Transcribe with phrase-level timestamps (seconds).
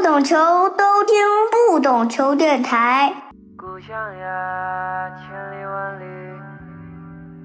[0.00, 1.14] 不懂球都听
[1.68, 3.12] 不懂球电台。
[3.54, 6.04] 故乡呀，千里万里，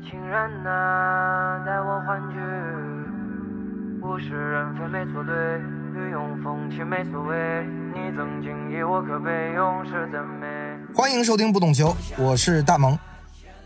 [0.01, 2.37] 亲人呐，带我欢聚。
[4.07, 5.35] 物是人非没错对，
[5.99, 7.65] 雨用风起没所谓。
[7.93, 10.47] 你曾经以我可悲，永世赞美。
[10.95, 12.97] 欢迎收听不懂球，我是大萌。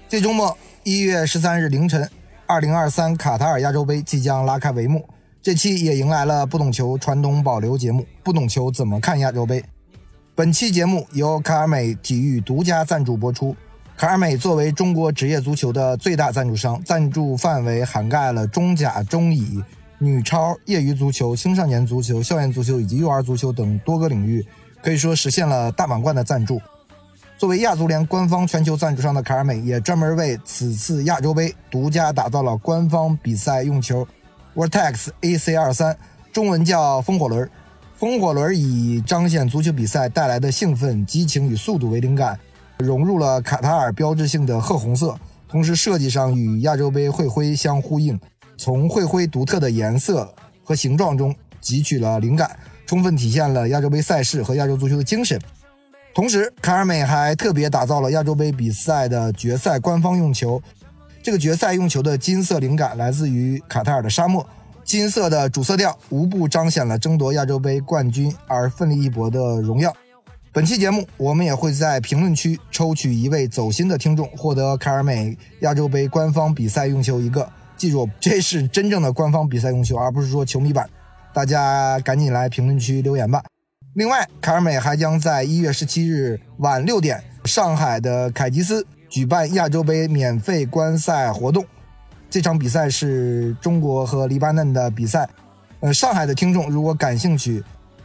[0.08, 2.10] 这周末一月十三日凌晨，
[2.48, 5.08] 二零二三卡塔尔亚洲杯即将拉开帷幕。
[5.42, 9.62] 这期也迎来了不懂球传统保留节目《不懂球怎么看亚洲杯》。
[10.36, 13.56] 本期节目由卡尔美体育独家赞助播出。
[13.96, 19.64] 卡尔美作为中国职业足球的最大赞助商，赞助范围涵盖了中甲、中乙、
[19.98, 24.46] 女超、业余足球、青少年足球、校园足球以及幼儿足球等多个领域，
[24.84, 26.62] 可以说实现了大满贯的赞助。
[27.38, 34.06] 作为亚足联官方全球赞助商的卡尔美，也专门为此次亚洲杯独家打造了官方比赛用球。
[34.60, 35.98] Vortex AC 二三，
[36.34, 37.50] 中文叫风火轮。
[37.96, 42.38] 风火轮以彰显足球比赛带来的兴奋、激情与速度为灵感，
[42.80, 48.20] 融入了卡塔尔标志性的褐红色，同时设计上与亚洲杯会徽相呼应，
[48.58, 50.30] 从会徽独特的颜色
[50.62, 55.40] 和形状中汲取了灵感，充分体现了亚洲杯赛事和亚洲足球的精神。
[56.14, 60.62] 同时，卡尔美还特别打造了亚洲杯比赛的决赛官方用球。
[61.22, 64.48] 这个决赛用球的金色灵感来自于卡塔尔的沙漠，
[64.84, 69.94] 金色的主色调无不彰显了争夺亚洲杯冠军而奋力一搏的荣耀。
[70.52, 77.48] 本期节目，我们也会在评论区抽取一位走心的听众，获得卡尔美亚洲杯官方比赛用球一个。
[77.78, 80.90] 记住，这是真正的官方比赛用球，而不是说球迷版。
[81.34, 83.44] 大家赶紧来评论区留言吧。
[83.94, 88.86] 另外，卡尔美还将在一月十七日晚六点，上海的凯吉斯。
[89.10, 91.66] 举办亚洲杯免费观赛活动，
[92.30, 95.28] 这场比赛是中国和黎巴嫩的比赛。
[95.80, 97.64] 呃，上海的听众如果感兴趣，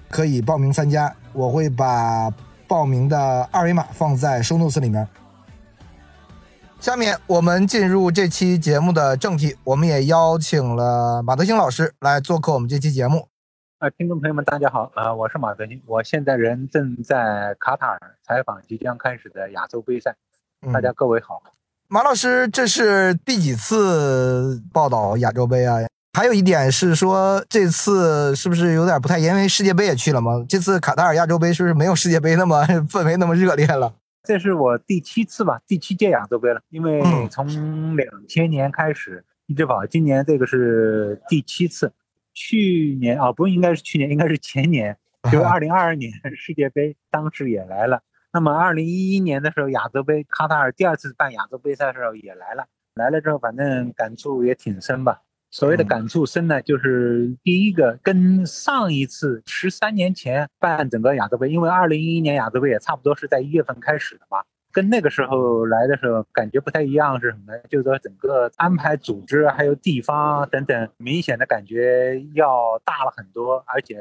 [0.08, 2.32] 可以报名参加，我会把
[2.66, 5.06] 报名的二维码放在收 notes 里面。
[6.80, 13.28] 下面我们进入这期节目的正题，我们也邀请了马德兴老师来做客我们这期节目。
[13.78, 20.14] 啊，听众朋友们，大家好，啊，我是马德兴，我现在人正在卡塔尔采访即将开始的亚洲杯赛。
[20.72, 21.42] 大家各位好，
[21.88, 25.78] 马老师，这是第几次报道亚洲杯啊？
[26.14, 29.18] 还有一点是说，这次是不是有点不太？
[29.18, 30.44] 因为世界杯也去了嘛。
[30.48, 33.94] 这次卡塔尔亚洲杯是不是没有世界杯那么 氛围那么热烈了？
[34.22, 36.60] 这是我第七次吧，第七届亚洲杯了。
[36.70, 41.92] 因为从两千年开始一直跑，今年这个是第七次。
[42.32, 44.96] 去年啊，不应该是去年，应该是前年，
[45.30, 48.00] 就是 二零二二年世界杯，当时也来了。
[48.34, 52.66] 那么，二零一一年的时候，亚洲杯卡塔尔第二次办亚洲杯赛的时候也来了。
[52.96, 55.22] 来了之后，反正感触也挺深吧。
[55.52, 64.42] 所谓的感触深呢，就是第一个跟上一次十三年前办整个亚洲杯，因为二零一一年亚洲杯也差不多是在一月份开始的嘛。
[64.72, 67.62] 跟那个时候来的时候感觉不太一样，是什么呢？
[67.70, 73.62] 就是说整个安排、组织还有地方等等，明显的感觉要大了很多。
[73.68, 73.96] 而且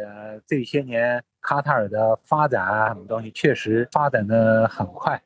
[0.48, 5.22] 这些年卡塔尔的发展啊，什么东西确实发展的很快，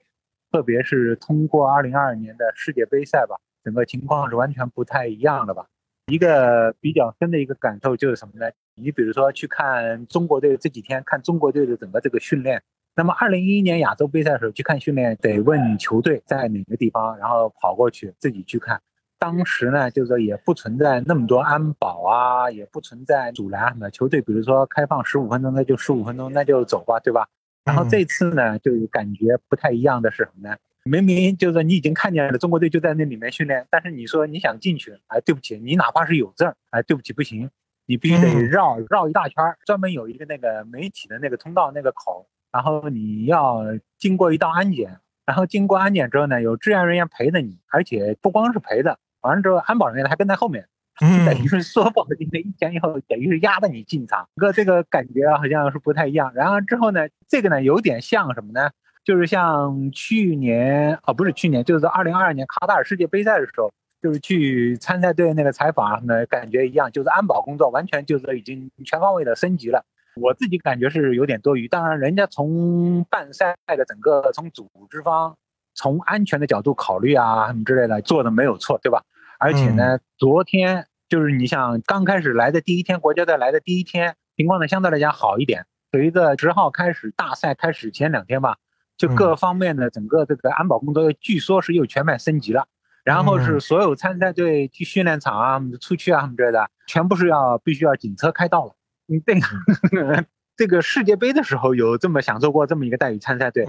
[0.52, 5.68] 特别是通过二零二二年的世界杯赛吧，整个情况是完全不太一样的吧。
[6.08, 8.52] 一个比较深的一个感受就是什么呢？
[8.76, 12.62] 你比如说去看中国队这几天看中国队的整个这个训练。
[12.96, 18.82] 那么，二零一一年亚洲杯赛的时候去看训练，得问球队在哪个地方，然后跑过去自己去看。
[19.20, 23.90] 当时呢，就是说也不存在那么多安保啊，也不存在阻拦什么。
[23.90, 27.28] 球队比如说开放十五分钟，那就十五分钟，那就走吧，对吧？
[27.66, 30.56] 然后这次呢，就感觉不太一样的是什么呢？
[30.84, 37.50] 明明就是说你已经看见了中国队就在那里面训练，但是你说你想进去，哎，对不起，你哪怕是有证，哎，对不起，不行，
[37.86, 42.28] 你必须得绕绕一大圈，专门有一个那个媒体的那个通道那个口。
[42.50, 43.64] 然后你要
[43.98, 50.68] 经过一道安检，然后经过安检之后呢，有治安人员陪着你，而且不光是陪着，完了之后安保人员还跟在后面，
[51.00, 56.32] 等于是说不好听的，一前一后，等于是压着你进场，个这个感觉好像是不太一样。
[56.34, 58.72] 然后之后呢，这个呢有点像什么呢？
[59.04, 63.72] 就是像去年啊，不是去年，就是二零二二年卡塔尔世界杯赛的时候，
[64.02, 69.86] 就是去参赛队那个采访呢，感觉一样，就是安保工作完全就是已经全方位的升级了。
[70.20, 75.38] 我自己感觉是有点多余，当然，人家从办赛的整个从组织方
[75.74, 79.04] 从安全的角度考虑啊，什么之类的做的没有错，对吧？
[79.40, 85.66] 而且呢，昨天就是你想刚开始来的第一天，国家队来的第一天，情况呢相对来讲好一点。
[85.92, 88.58] 随着十号开始大赛开始前两天吧，
[88.98, 92.68] 就各方面的整个这个安保工作，据说是又全面升级了。
[93.04, 98.76] 然后是所有参赛队去训练场啊、出去啊什么之类的，全部是要必须要警车开道了。
[99.06, 100.26] 你这个
[100.58, 103.66] 这个世界杯的时候有这么享受过这么一个待遇参赛队。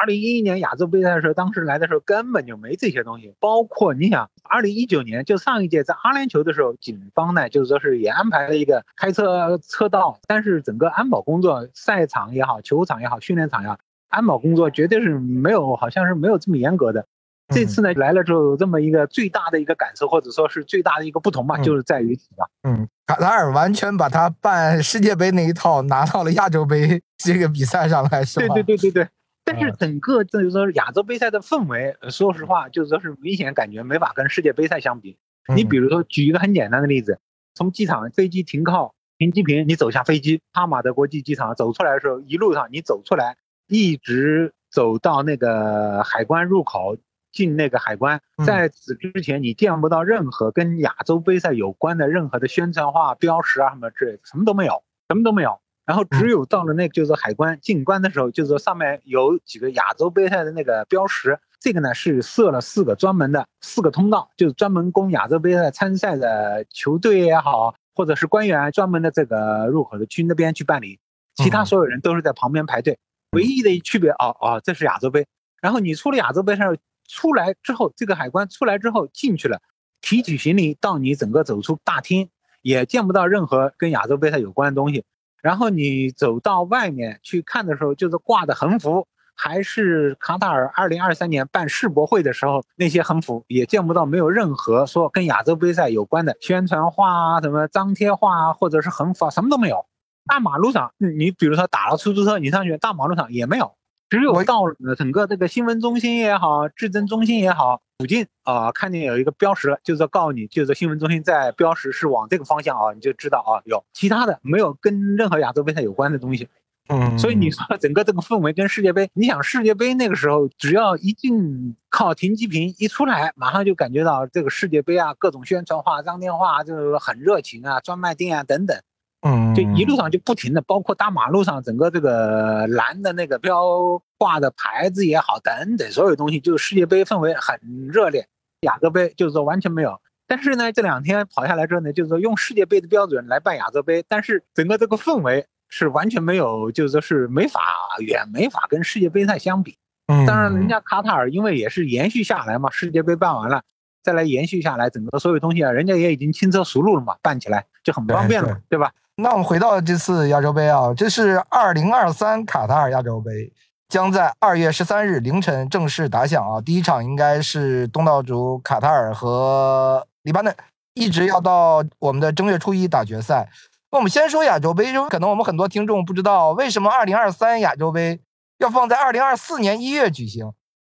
[0.00, 13.76] 嗯二零一一年亚洲杯赛的时候，当时来的时候根本就没这些东西，包括你想，二零一九年就上一届在阿联酋的时候，警方呢就是说是也安排了一个开车车道，但是整个安保工作，赛场也好，球场也好，训练场也好，
[14.08, 17.04] 安保工作绝对是没有，好像是没有这么严格的。
[17.52, 22.46] 这次呢来了之后，有这么一个最大的一个感受，或者说是最大的一个不同吧，嗯就是在于什么？
[22.62, 28.54] 嗯，卡塔尔完全把他办世界杯那一套拿到了亚洲杯这个比赛上来，是对吧？
[28.54, 29.08] 对对对对。
[29.50, 35.18] 但是嗯整个就是说亚洲杯赛的氛围，呃说实话，就是说是明显感觉没法跟世界杯赛相比。
[35.54, 37.18] 你比如，说，举一个很简单的例子，
[37.54, 43.36] 从机场飞机停靠停机坪，你走下飞机，哈马德国际机场走出来的时候，一路上你走出来，
[43.66, 46.96] 一直走到那个海关入口，
[47.32, 55.58] 进那个海关，嗯在此之前你见不到任何跟亚洲杯赛有关的任何的宣传画、标识啊什么之类的，什么都没有，什么都没有。
[55.90, 71.00] 然后只有到了那个就是海关进关的时候，就是说上面有几个亚洲杯赛的那个标识，这个呢是设了四个专门的四个通道，就是专门供亚洲杯赛参赛的球队也好，或者是官员专门的这个入口的区那边去办理，
[71.34, 72.96] 其他嗯所有人都是在旁边排队。
[73.32, 75.26] 唯一的一区别，哦哦，这是亚洲杯。
[75.60, 76.66] 然后你出了亚洲杯赛
[77.08, 79.60] 出来之后，这个海关出来之后进去了，
[80.00, 82.28] 提取行李到你整个走出大厅，
[82.62, 85.02] 也见不到任何跟亚洲杯赛有关的东西。
[85.42, 99.86] 然后你走到外面去看的时候，就是挂的横幅，还是卡塔尔二零二三年办世博会的时候那些横幅，也见不到没有任何说跟亚洲杯赛有关的宣传画啊、什么张贴画啊，或者是横幅啊，什么都没有。
[100.26, 103.72] 大马路上，你比如说打了出租车，你上去，大马路上也没有，
[104.10, 113.84] 只有到了整个这个新闻中心也好，质证中心也好，附近啊、看见有一个标识，就是告诉你，就是新闻中心在标识是往这个方向啊，你就知道啊有。
[113.92, 116.48] 其他的没有跟任何亚洲杯赛有关的东西，
[116.88, 128.76] 嗯，所以你说整个这个氛围跟世界杯，你想世界杯那个时候，只要一进靠停机坪一出来，马上就感觉到这个世界杯啊，各种宣传画、张电话，就是很热情啊，专卖店啊等等。
[129.22, 137.60] 嗯，就一路上就不停的，包括大马路上整个这个蓝的那个标挂的牌子也好，等等所有东西，就是世界杯氛围很
[137.92, 138.26] 热烈。
[138.62, 147.60] 亚洲杯就是说完全没有，但是呢，这两天跑下来之后呢，就是说用世界杯的标准来办亚洲杯，但是整个这个氛围是完全没有，就是说是没法
[147.98, 149.76] 远没法跟世界杯赛相比。
[150.06, 153.62] 嗯，当然，人家卡塔尔因为也是延续下来嘛，世界杯办完了。
[154.02, 158.92] 再来延续下来，整个所有东西啊，人家也已经轻车熟路了嘛，办起来就很方便了，对吧？
[159.22, 163.52] 那我们回到这次亚洲杯啊，这是二零二三卡塔尔亚洲杯，
[163.88, 166.60] 将在二月十三日凌晨正式打响啊。
[166.60, 170.54] 第一场应该是东道主卡塔尔和黎巴嫩，
[170.94, 173.46] 一直要到我们的正月初一打决赛。
[173.90, 178.20] 那我们先说亚洲杯，可能我们很多听众不知道，为什么二零二三亚洲杯
[178.58, 180.50] 要放在二零二四年一月举行，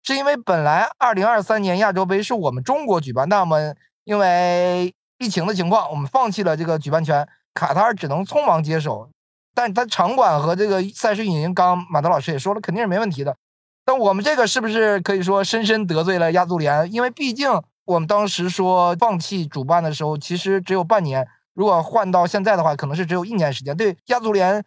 [0.03, 3.73] 是因为本来二零二三年亚洲杯是我们中国举办，那么
[4.05, 7.27] 因为疫情的情况，我们放弃了这个举办权。
[7.55, 9.09] 卡塔尔只能匆忙接手，
[9.55, 13.37] 但他场馆和这个赛事运营，刚刚马德老师也说了，肯定是没问题的。
[13.85, 16.93] 但我们这个是不是可以说深深得罪了亚足联？
[16.93, 17.51] 因为毕竟
[17.85, 23.77] 我们当时说放弃主办的时候，其实只有半年，如果换到现在的话，可能是只有一年时间。
[23.77, 24.65] 对亚足联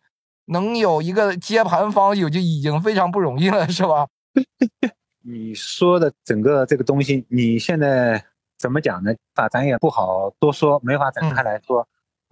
[0.48, 4.08] 能有一个接盘方，有就已经非常不容易了，是吧？
[5.26, 8.22] 你说的整个这个东西，你现在
[8.60, 9.14] 怎么讲呢？
[9.34, 11.88] 法咱也不好多说，没法展开来说。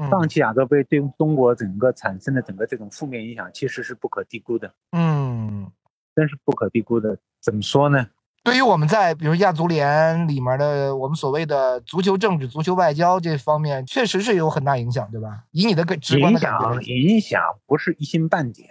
[0.09, 4.73] 放弃亚洲杯对中国整个产生的整个这种负面影响，其实是不可低估的。
[4.91, 5.69] 嗯，
[6.15, 7.17] 真是不可低估的。
[7.41, 8.07] 怎么说呢？
[8.43, 15.43] 对于我们在比如亚足联里面的我们所谓的足球政治、足球外交这方面，确实是有很大影响，对吧？
[15.51, 18.69] 以你的个直观的感觉，影响不是一星半点。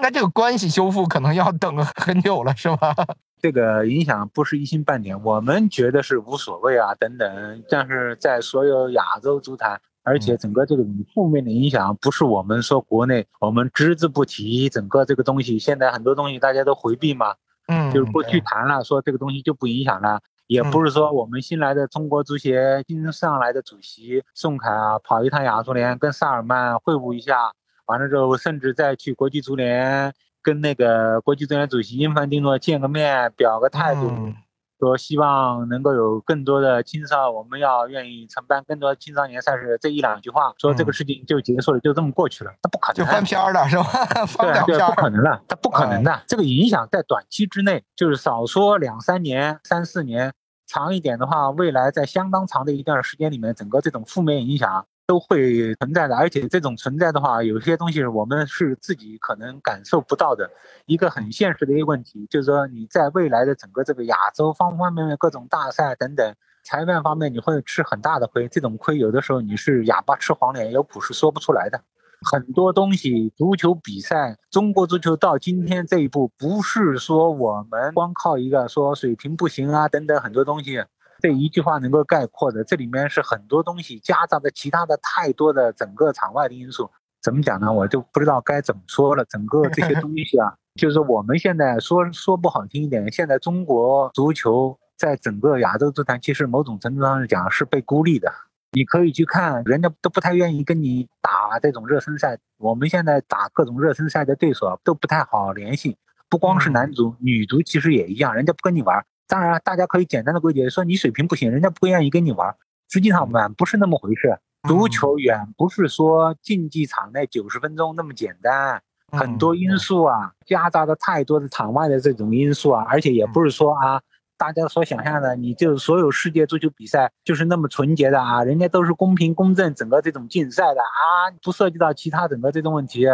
[0.00, 2.94] 那这个关系修复可能要等很久了，是吧？
[3.42, 7.64] 这个影响不是一星半点，我们觉得是无所谓啊，等等。
[7.68, 9.80] 但是在所有亚洲足坛。
[10.02, 17.34] 而且整个这个负面的影响，不是我们说国内我们只字不提，整个这个东西现在很多东西大家都回避嘛，
[17.68, 27.52] 嗯，就是不去谈了，说这个东西就不影响了，也不是说我们新来的中国足协新上来的主席宋凯啊，跑一趟亚足联跟萨尔曼会晤一下，
[27.86, 34.10] 完了之后甚至再去国际足联跟那个国际足联主席因凡蒂诺见个面，表个态度。
[34.10, 34.34] 嗯
[34.80, 39.78] 说希望能够有更多的青少，我们要愿意承办更多青少年赛事。
[39.78, 43.84] 这一两句话，说这个事情就结束了，就这么过去了，那不可能，就翻篇了是吧？
[44.26, 46.22] 翻对对，不可能了，它不可能的。
[46.26, 50.32] 这个影响在短期之内，就是少说两三年、三四年，
[50.66, 56.14] 长一点的话，未来在相当长的一段时间里面，整个这种负面影响都会存在的。
[56.14, 60.48] 而且这种存在的话，有些东西我们是自己可能感受不到的。
[60.86, 68.46] 一个很现实的一个问题，就是说你在未来的整个这个亚洲方方面面各种大赛等等，裁判方面你会吃很大的亏。
[68.46, 71.82] 这种亏有的时候你是哑巴吃黄连，有苦是说不出来的。
[72.30, 80.84] 很多东西，足球比赛，中国足球到今天这一步，不是说我们光靠一个说水平不行啊等等很多东西，
[81.20, 82.64] 这一句话能够概括的。
[82.64, 86.90] 这里面是很多东西夹杂着其他的太多的整个场外的因素。
[87.22, 87.72] 怎么讲呢？
[87.72, 89.24] 我就不知道该怎么说了。
[89.26, 98.32] 整个这些东西啊， 就是我们现在说说不好听一点，现在中国足球在整个亚洲足坛，其实某种程度上讲是被孤立的。
[98.72, 102.38] 你可以去看，人家都不太愿意跟你打这种热身赛。
[102.56, 105.98] 我们现在打各种热身赛的对手都不太好联系，
[106.28, 109.04] 不光是男足，女足其实也一样，人家不跟你玩。
[109.30, 112.52] 当然，大家可以简单的归结说你水平不行，人家不愿意跟你玩。
[112.90, 114.36] 实际上嘛不是那么回事，
[114.68, 118.82] 足球远不是说竞技场内九十分钟那么简单，
[119.12, 124.02] 很多因素啊，夹杂着太多的场外的这种因素啊，而且也不是说啊。
[124.36, 128.42] 大家所想象的，你就所有世界足球比赛就是那么纯洁的啊？
[128.42, 133.06] 人家都是公平公正，整个这种竞赛的啊，不涉及到其他整个这种问题。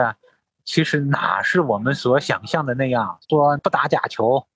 [0.64, 3.18] 其实哪是我们所想象的那样？
[3.28, 4.46] 说不打假球，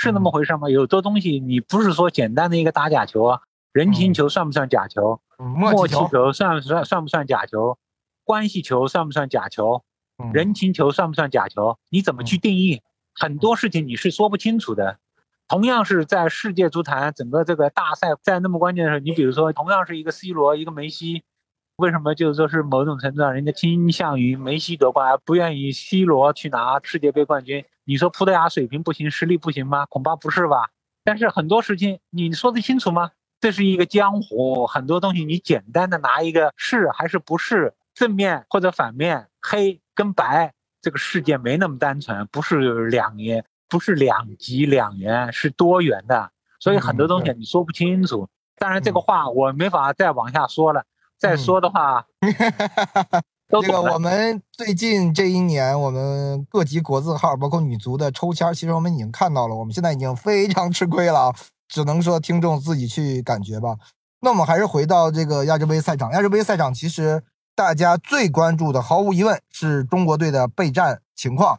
[0.00, 0.70] 是那么回事吗？
[0.70, 3.40] 有的东西你不是说简单的一个打假球啊，
[3.72, 5.20] 人情球算不算假球？
[5.38, 7.76] 默契球算算算不算假球？
[8.22, 9.82] 关系球算不算假球？
[10.32, 11.78] 人情球算不算假球？
[11.90, 12.80] 你怎么去定义？
[13.12, 14.98] 很多事情你是说不清楚的。
[15.48, 21.24] 同样是在世界足坛整个这个大赛在那么关键的时候，你比如说同样是一个 C 罗一个梅西，
[21.78, 27.64] 为什么就是说是某种程度上人家倾向于梅西夺冠，而不愿意 C 罗去拿世界杯冠军？
[27.84, 29.86] 你说葡萄牙水平不行，实力不行吗？
[29.86, 30.70] 恐怕不是吧。
[31.04, 33.12] 但是很多事情你说得清楚吗？
[33.40, 43.44] 这是一个江湖，很多东西你简单的拿一个是还是不是正面或者反面，黑跟白，这个世界没那么单纯，不是两元。
[43.70, 48.26] 不是两极两元，是多元的，所以很多东西你说不清楚。
[48.56, 50.86] 当然，这个话我没法再往下说了。
[51.18, 52.06] 再说的话，
[53.48, 59.54] 这个我们最近这一年，我们各级国字号，包括女足的抽签，其实我们已经看到了。
[59.56, 61.34] 我们现在已经非常吃亏了，
[61.68, 63.76] 只能说听众自己去感觉吧。
[64.20, 66.12] 那我们还是回到这个亚洲杯赛场。
[66.12, 67.22] 亚洲杯赛场其实
[67.54, 71.58] 大家最关注的，毫无疑问是中国队的备战情况。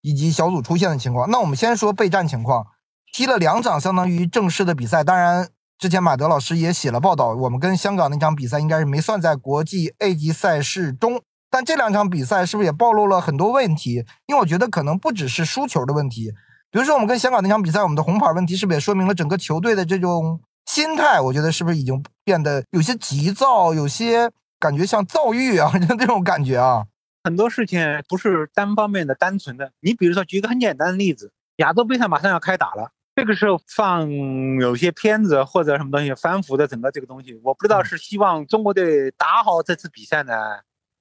[0.00, 2.64] 以及小组出现的情况，那我们先说备战情况，
[3.12, 5.02] 踢了两场相当于正式的比赛。
[5.02, 5.48] 当然，
[5.78, 11.22] 之前马德老师也写了报道，我们跟香港那场比赛应该是没算在国际 A 级赛事中。
[11.50, 14.04] 但这两场比赛是不是也暴露了很多问题？
[14.26, 16.32] 因为我觉得可能不只是输球的问题，
[16.70, 21.20] 比如说我们跟香港那场比赛，我们的红牌问题是不是也说明了整个球队的这种心态？
[21.20, 26.84] 我觉得是不是已经变得有些急躁，有些感觉像躁郁啊， 就这种感觉啊。
[27.24, 29.70] 很多事情不是单方面的、单纯的。
[29.80, 34.08] 你比如说，举一个很简单的例子，亚洲杯赛马上要开打了，这个时候放
[34.60, 40.32] 有些片子或者什么东西，反腐的整个这个东西，我不知道是希望中国队打好这次比赛呢，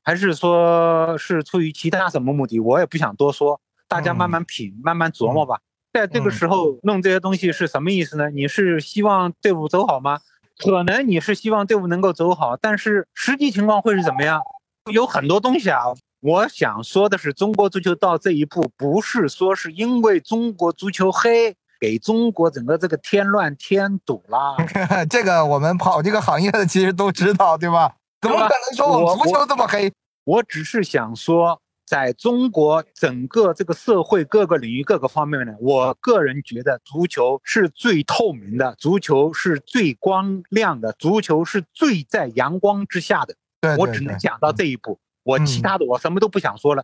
[0.03, 2.59] 还是说是出于其他什么目的？
[2.59, 5.59] 我也不想多说，大家慢慢品、慢慢琢磨吧。
[5.93, 8.31] 在这个时候弄这些东西是什么意思呢？
[8.31, 10.17] 你是希望队伍走好吗？
[10.57, 14.41] 可能你是希望队伍能够走好，但是实际情况会是怎么样？
[14.91, 15.83] 有很多东西啊。
[16.21, 24.55] 我想说的是，中国足球到这一步，不是说是因为中国足球黑，给中国整个这个添乱添堵啦。
[25.09, 27.95] 这个我们跑这个行业的其实都知道，对吧？
[28.21, 29.91] 怎么可能说我们足球这么黑？
[30.23, 43.35] 我只是想说，在中国整个这个社会各个领域各个方面呢，我个人觉得足球是最透明的，足球是最光亮的，足球是最在阳光之下的。
[43.77, 44.99] 我只能讲到这一步。
[45.23, 46.83] 我其他的我什么都不想说了，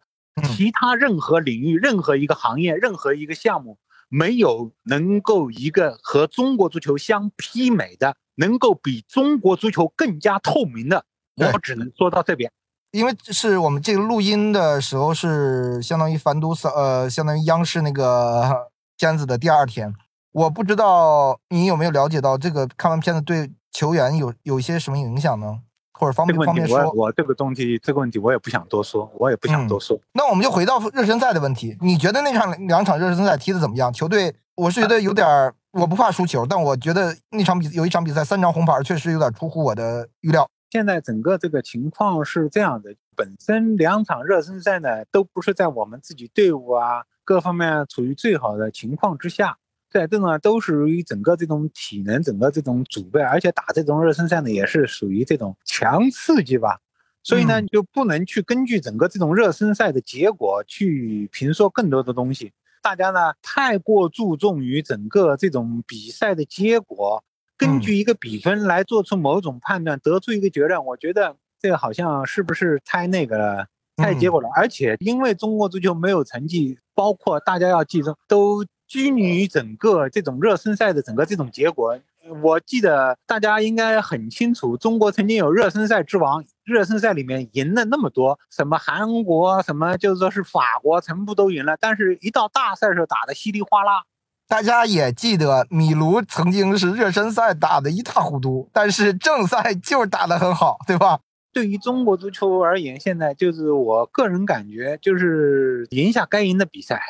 [0.56, 3.78] 其他任何领域、任何一个行业、任何一个项目，
[4.15, 11.03] 没有能够一个和中国足球相媲美的，能够比中国足球更加透明的。
[11.38, 12.51] 我只能说到这边，
[12.91, 19.91] 因为是我们这个录音的时候是相当于反毒扫呃，相当于央视那个片子的第二天，
[20.32, 25.62] 我不知道你有没有了解到这个看完片子对球员有有一些什么影响呢？
[25.94, 30.00] 或者方便方便说，我这个东西这个问题我也不想多说，我也不想多说。
[30.14, 33.94] 那我们就回到热身赛的问题，你觉得那场两场热身赛踢的怎么样？
[33.94, 40.50] 球队，我是觉得有点儿，我不怕输球，但我觉得那场比有一场比赛三张红牌确实有点出乎我的预料。
[40.72, 49.58] 现在整个这个情况是这样的，本身两场热身赛呢都不是在我们自己队伍啊各方面处于最好的情况之下。
[49.94, 56.80] 在这种都是属于整个这种体能，整个这种储备，而且打这种热身赛呢，也是属于这种强刺激吧。
[57.22, 62.52] 所以呢，就不能去根据整个这种热身赛的结果去评说更多的东西。
[62.82, 67.24] 大家呢太过注重于整个这种比赛的结果，
[67.56, 70.84] 根据一个比分来做出某种判断，得出一个结论。
[70.84, 74.50] 我觉得这个好像是不是太那个了，太结果了。
[74.56, 81.98] 而且因为中国足球没有成绩，包括大家要记住，都拘泥于整个这种热身赛的整个这种结果。
[82.44, 91.76] 我记得大家应该很清楚，中国曾经有热身赛之王，热身赛里面赢了那么多，什么韩国，什么就是说是法国，全部都赢了。
[91.80, 94.04] 但是，一到大赛时候打的稀里哗啦。
[94.48, 101.20] 大家也记得，米卢曾经是热身赛打的一塌糊涂，但是正赛就是打得很好，对吧？
[101.52, 107.02] 对于中国足球而言，现在就是我个人感觉，就是赢下该赢的比赛，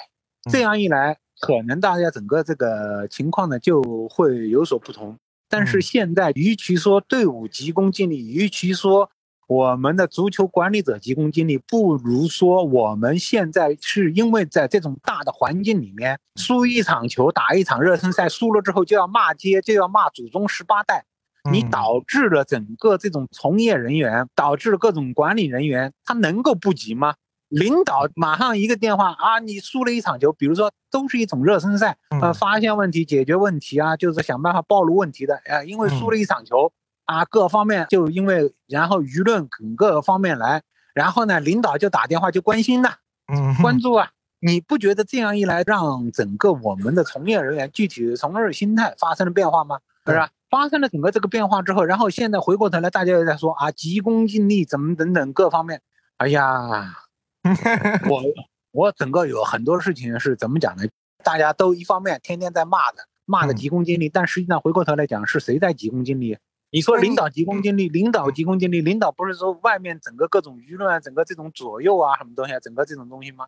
[0.50, 1.18] 这样一来。
[1.44, 5.18] 可能大家整个这个情况呢就会有所不同，
[5.50, 9.10] 但是现在与其说队伍急功近利，与其说
[9.46, 21.04] 我们的足球管理者急功近利，不如说我们现在是因为在这种大的环境里面输一场球，打一场热身赛，输了之后就要骂街，就要骂祖宗十八代，
[21.52, 27.16] 你导致了整个这种从业人员，导致了各种管理人员，他能够不急吗？
[27.53, 36.72] 领导马上一个电话啊，你输了一场球，比如说都是一种热身赛，呃，发现问题、解决问题啊，就是想办法暴露问题的，呃，因为输了一场球
[37.05, 40.63] 啊，各方面就因为然后舆论各个方面来，
[40.95, 42.95] 然后呢，领导就打电话就关心呐，
[43.31, 49.77] 嗯，关注啊，你不觉得这样一来，让整个我们的从业人员具体从业心态发生了变化吗？
[50.07, 50.27] 是吧？
[50.50, 55.79] 发生了整个这个变化之后，然后现在回过头来，大家又在说啊，急功近利怎么等等各方面，
[56.17, 56.98] 哎呀。
[58.10, 58.24] 我
[58.72, 60.84] 我整个有很多事情是怎么讲呢？
[61.24, 66.38] 大家都一方面天天在骂的，骂的急功近利，但实际上回过头来讲，是谁在急功近利？
[66.72, 73.46] 你说领导急功近利，领导急功近利，领导不是说外面整个各种舆论啊，整个这种左右啊，什么东西啊，整个这种东西吗？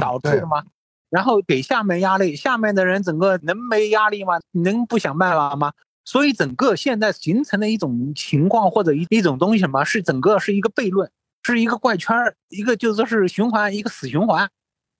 [0.00, 0.64] 导致的吗？
[1.08, 4.34] 然后给下面压力，下面的人整个能没压力吗？
[4.52, 5.72] 能不想办法吗？
[6.04, 11.10] 所以整个现在形成的一种情况或者一一种东西什么，是整个是一个悖论。
[11.52, 14.48] 是一个怪圈儿，一个就说是循环，一个死循环。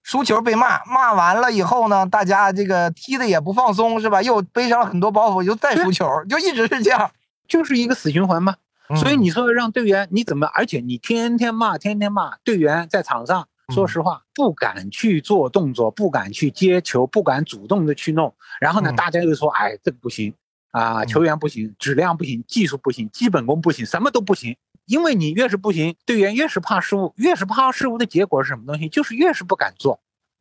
[0.02, 4.22] 输球被骂，骂完了以后呢，大家这个踢的也不放松，是吧？
[4.22, 7.10] 又背上了很多包袱，又再输球，就一直是这样，
[7.46, 8.54] 就是一个死循环嘛。
[8.96, 10.46] 所以你说让队员你怎么？
[10.46, 18.34] 而且你天天骂，天天骂，队员在场上，说实话不敢去做动作，不敢去接球，不敢主动的去弄。
[18.62, 20.32] 然后呢，大家又说，哎，这个不行
[20.70, 24.56] 啊，球员不行，质量不行，技术不行，基本功不行，什么都不行。
[24.88, 28.88] 因为你越是不行，队员越是怕失误，越是怕失误的结果是什么东西？
[28.88, 30.00] 就是越是不敢做，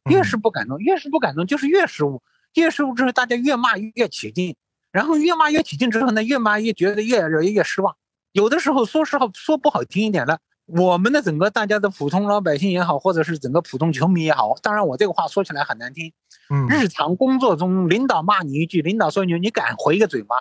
[0.10, 2.22] 越是不敢弄，越是不敢弄，就是越失误。
[2.54, 4.56] 越失误之后，大家越骂越起劲，
[4.94, 7.98] 然后越骂越起劲之后呢，越骂越觉得越越越失望。
[8.32, 16.14] 有的时候，说实话，说不好听一点了，我们的整个大家的普通老百姓也好，或者是整个普通球迷也好，当然我这个话说起来很难听。
[16.50, 20.38] 嗯，日常工作中，领导骂你一句，领导说你，你敢回个嘴吗？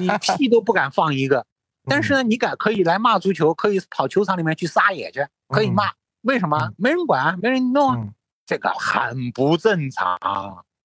[0.00, 1.44] 你屁都不敢放一个。
[1.86, 5.84] 但是呢，你敢可以来骂足球，可以跑球场里面去撒野去，可以骂。
[6.22, 6.70] 为什么？
[6.78, 8.12] 没人管，没人弄，
[8.46, 10.18] 这个很不正常。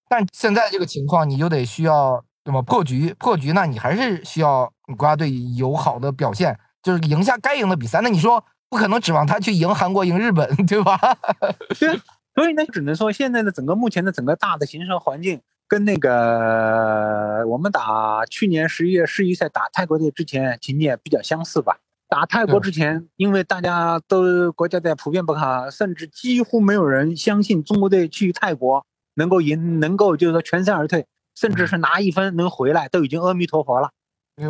[0.10, 3.16] 但现在这个情况，你就得需要怎么破局？
[3.18, 3.66] 破局呢？
[3.66, 8.02] 你还是需要国家队有好的表现，就是赢下该赢的比赛。
[8.02, 11.00] 那你说不可能指望他去赢韩国、赢日本，对吧？
[11.80, 12.00] 对。
[12.36, 15.42] 所以呢，只能说现在的整个目前的整个大的形势环境。
[15.70, 21.78] 跟那个我们打去年十一月世预赛打泰国队之前情节比较相似吧。
[22.10, 31.06] 打泰国之前，因为大家都国家队普遍不看好，甚至几乎没有人相信中国队去泰国能够赢，能够就是说全身而退，
[31.36, 33.92] 甚至是拿一分能回来，都已经阿弥陀佛了。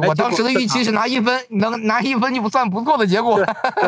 [0.08, 3.38] 我当时的预期是拿一分，能拿一分就不算不错的结果。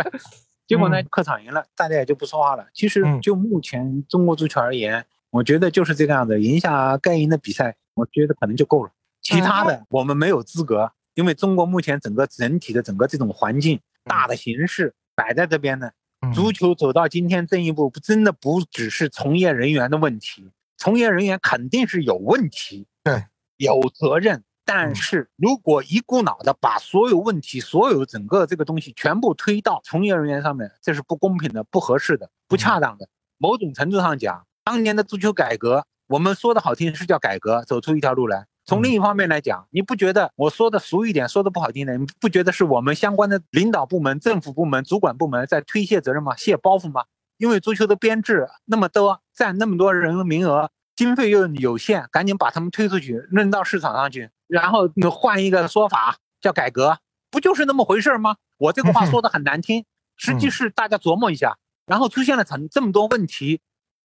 [0.67, 2.65] 结果呢，客场赢了，大家也就不说话了。
[2.73, 5.05] 其实就目前中国足球而言。
[5.31, 8.91] 我觉得就是这个样子，赢下该赢的比赛，我觉得可能就够了。
[9.21, 15.89] 其他的我们没有资格，因为中国目前整个整体的整个这种环境、大的形势摆在这边呢。
[16.35, 23.23] 足球走到今天这一步，真的不只是从业人员的问题，从业人员肯定是有问题，对，
[23.57, 24.43] 有责任。
[24.65, 33.07] 但是如果一股脑的把所有问题、所有整个这个东西全部推到从业人员上面，这是不公平的、不合适的、不恰当的。
[33.37, 34.45] 某种程度上讲。
[34.63, 38.45] 当年的足球改革，我们说的好听是叫改革，走出一条路来。
[38.63, 46.35] 从另一方面来讲，你不觉得我说的俗一点，说的不好听的，你不觉得是我们相关的领导部门、政府部门、主管部门在推卸责任吗？
[46.35, 47.05] 卸包袱吗？
[47.37, 56.99] 因为足球的编制那么多，占那么多人名额，经费又有限，赶紧把他们推出去，扔到市场上去，然后你换一个说法叫改革，
[57.31, 58.35] 不就是那么回事吗？
[58.57, 59.83] 我这个话 说的很难听。
[60.17, 63.59] 实际是大家琢磨一下，然后出现了成这么多问题，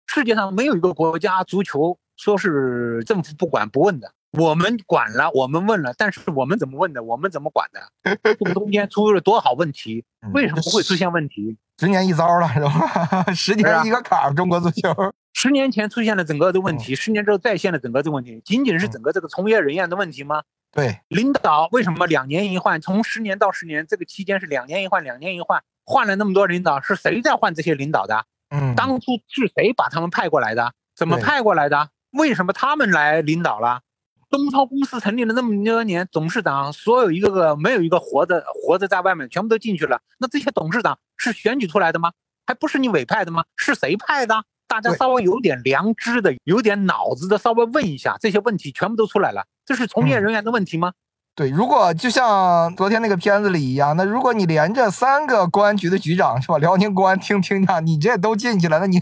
[0.06, 8.18] 世界上没有一个国家足球说是政府不管不问的，我们管了，我们问了，但是我们怎么问的，我们怎么管的？
[8.22, 10.04] 这个中间出了多少问题？
[10.32, 11.58] 为什么会出现问题？
[11.78, 13.32] 十年一遭了是吧？
[13.34, 14.94] 十年一个坎儿，中国足球。
[15.34, 20.42] 十年前出现了整个的问题，十年之后再现了整个的问题，仅仅是整个这个从业人员的问题吗？
[20.72, 22.80] 对，领导为什么两年一换？
[22.80, 28.24] 从十年到十年，这个期间是两年一换，两年一换，换了那么多领导，是谁在换这些领导的？
[28.50, 30.72] 嗯，当初是谁把他们派过来的？
[30.94, 31.90] 怎么派过来的？
[32.10, 33.80] 为什么他们来领导了？
[34.28, 40.00] 东超公司成立了那么多年，董事长所有一个个没有一个活着活着在外面，全部都进去了。
[40.18, 42.12] 那这些董事长是选举出来的吗？
[42.46, 43.44] 还不是你委派的吗？
[43.56, 44.44] 是谁派的？
[44.68, 49.46] 大家稍微有点良知的、有点脑子的，稍微问一下，这些问题全部都出来了。
[49.64, 50.92] 这是从业人员的问题吗？
[51.36, 56.56] 对，如果就像昨天那个片子里一样，那如果你连着三个公安局的局长是吧？
[56.56, 58.98] 辽宁公安厅厅长，你这都进去了，那你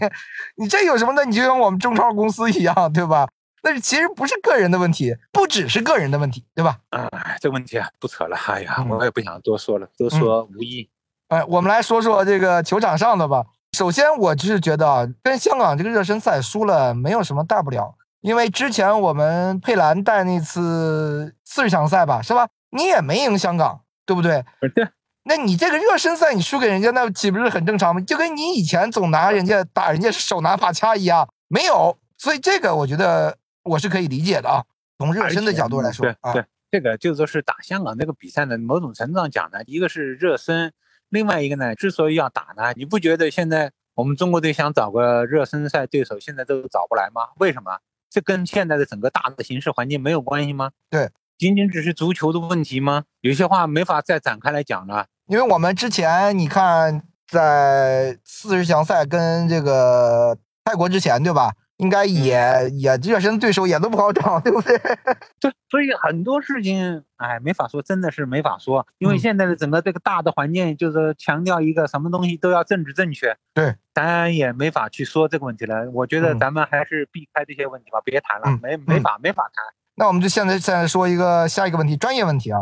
[0.57, 1.13] 你这有什么？
[1.13, 3.25] 那你就跟我们中超公司一样，对吧？
[3.63, 6.77] 那其实不是个人的问题，不只是个人的问题，对吧？
[6.89, 8.35] 哎，这问题啊，不扯了。
[8.47, 10.89] 哎呀，我也不想多说了，多说无益。
[11.29, 13.45] 哎，我们来说说这个球场上的吧。
[13.77, 22.47] 首先，我就是觉得啊，跟香港这个热身赛输了没有什么大不了，因为之前我们佩兰带那次四十强赛吧，是吧？
[22.71, 24.43] 你也没赢香港，对不对？
[24.73, 24.87] 对。
[25.25, 28.01] 那你这个热身赛你输给人家，那岂不是很正常吗？
[28.01, 31.95] 就跟你以前总拿人家打人家手拿把掐一样，没有。
[32.17, 34.63] 所以这个我觉得我是可以理解的啊，
[34.97, 40.73] 从热身的角度来说啊，对，这个就说是打香港这个比赛呢，某种程度上讲呢，一个是热身。
[41.09, 47.21] 另外一个呢，之所以要打呢，你不觉得现在我们中国队想找个热身赛对手，现在都找不来吗？
[47.37, 47.77] 为什么？
[48.15, 50.71] 这跟现在的整个大的形势环境没有关系吗？
[50.89, 53.03] 对，仅仅只是足球的问题吗？
[53.19, 55.07] 有些话没法再展开来讲了。
[55.27, 61.51] 因为我们之前你看，在四十强赛跟这个泰国之前，对吧？
[61.77, 64.77] 应该也也热身对手也都不好找，对不对？
[65.41, 68.87] 对，所以很多事情，哎，没法说，真的是没法说。
[68.97, 73.35] 因为现在的整个这个大的环境，就是强调一个什么东西都要政治正确。
[73.53, 75.89] 对，咱也没法去说这个问题了。
[75.91, 79.65] 我觉得咱们还是避开这些问题吧，别谈了，没没法没法谈。
[79.95, 82.61] 那我们就现在现在说一个下一个问题，专业问题啊。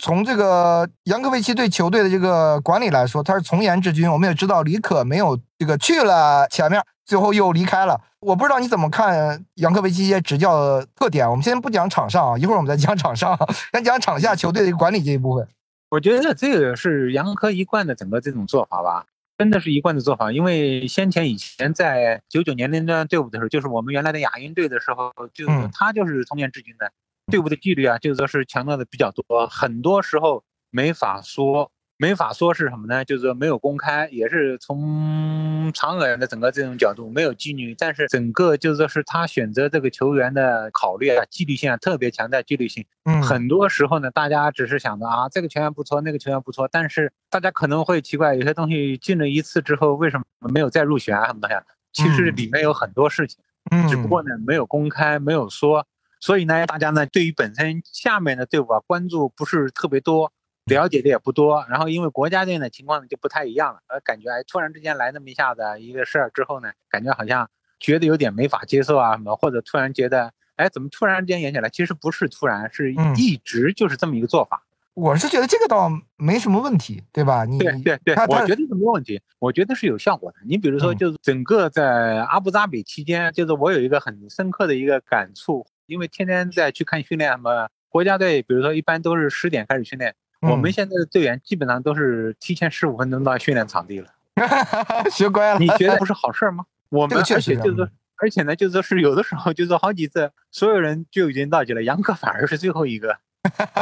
[0.00, 4.10] 从这个杨科维奇对球队的这个管理来说，他是从严治军。
[4.10, 8.00] 我们也知道李可没有这个去了前面，最后又离开了。
[8.20, 11.30] 我不知道你怎么看杨科维奇一些执教的特点。
[11.30, 13.38] 我们先不讲场上啊，一会儿我们再讲场上，
[13.72, 15.46] 先讲场下球队的管理这一部分。
[15.90, 19.06] 我觉得这个是杨科一贯的整个这种做法吧，
[19.38, 20.32] 真的是一贯的做法。
[20.32, 26.90] 因为先前以前在九九年那段队伍的时候，就是我们原来的亚运队的时候，就他就是从严治军的。
[27.30, 33.04] 队伍的纪律啊，就是说是强调的比较多，很多时候没法说，没法说是什么呢？
[33.04, 42.84] 就是说没有公开，也是从长远的整个这种角度没有纪律，但是整个就是说是他选择这个球员的考虑啊，纪律性啊特别强调纪律性。
[43.04, 51.56] 嗯，很多时候呢，大家只是想着啊，这个球员不错，那个球员不错，但是大家可能会奇怪，有些东西进了一次之后，为什么没有再入选啊什么东西？
[51.92, 53.38] 其实里面有很多事情，
[53.70, 55.86] 嗯只不过呢没有公开，没有说。
[56.24, 60.32] 所以呢，大家呢对于本身下面的队伍啊关注不是特别多，
[60.64, 61.66] 了解的也不多。
[61.68, 71.68] 然后因为国家队呢情况呢就不太一样了，呃感觉哎突然之间来那么一下子一个事儿之后呢，感觉好像觉得有点没法接受啊什么，或者突然觉得哎怎么突然之间演起来？
[71.68, 74.62] 其实不是突然，是一直就是这么一个做法。
[74.94, 77.44] 我是觉得这个倒没什么问题，对吧？
[77.44, 80.38] 你对对对，我觉得是没有问题，我觉得是有效果的。
[80.46, 85.66] 你比如说，就是整个在阿布扎比期间，就是我有一个很深刻的一个感触。
[85.86, 94.08] 因为天天在去看训练，嘛国家队，比如说一般都是十点开始训练，我们现在的队员基本上都是提前十五分钟到训练场地了，
[95.12, 95.60] 学乖了。
[95.60, 96.64] 你觉得不是好事吗？
[96.88, 103.16] 我 们而且就是说，而且呢，就是说是有的时候就是好几次，所有人就已经到齐了，杨哥反而是最后一个，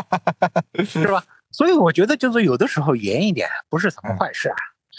[0.84, 1.24] 是吧？
[1.50, 4.56] 所以我觉得就是有的时候严一点不是什么坏事啊，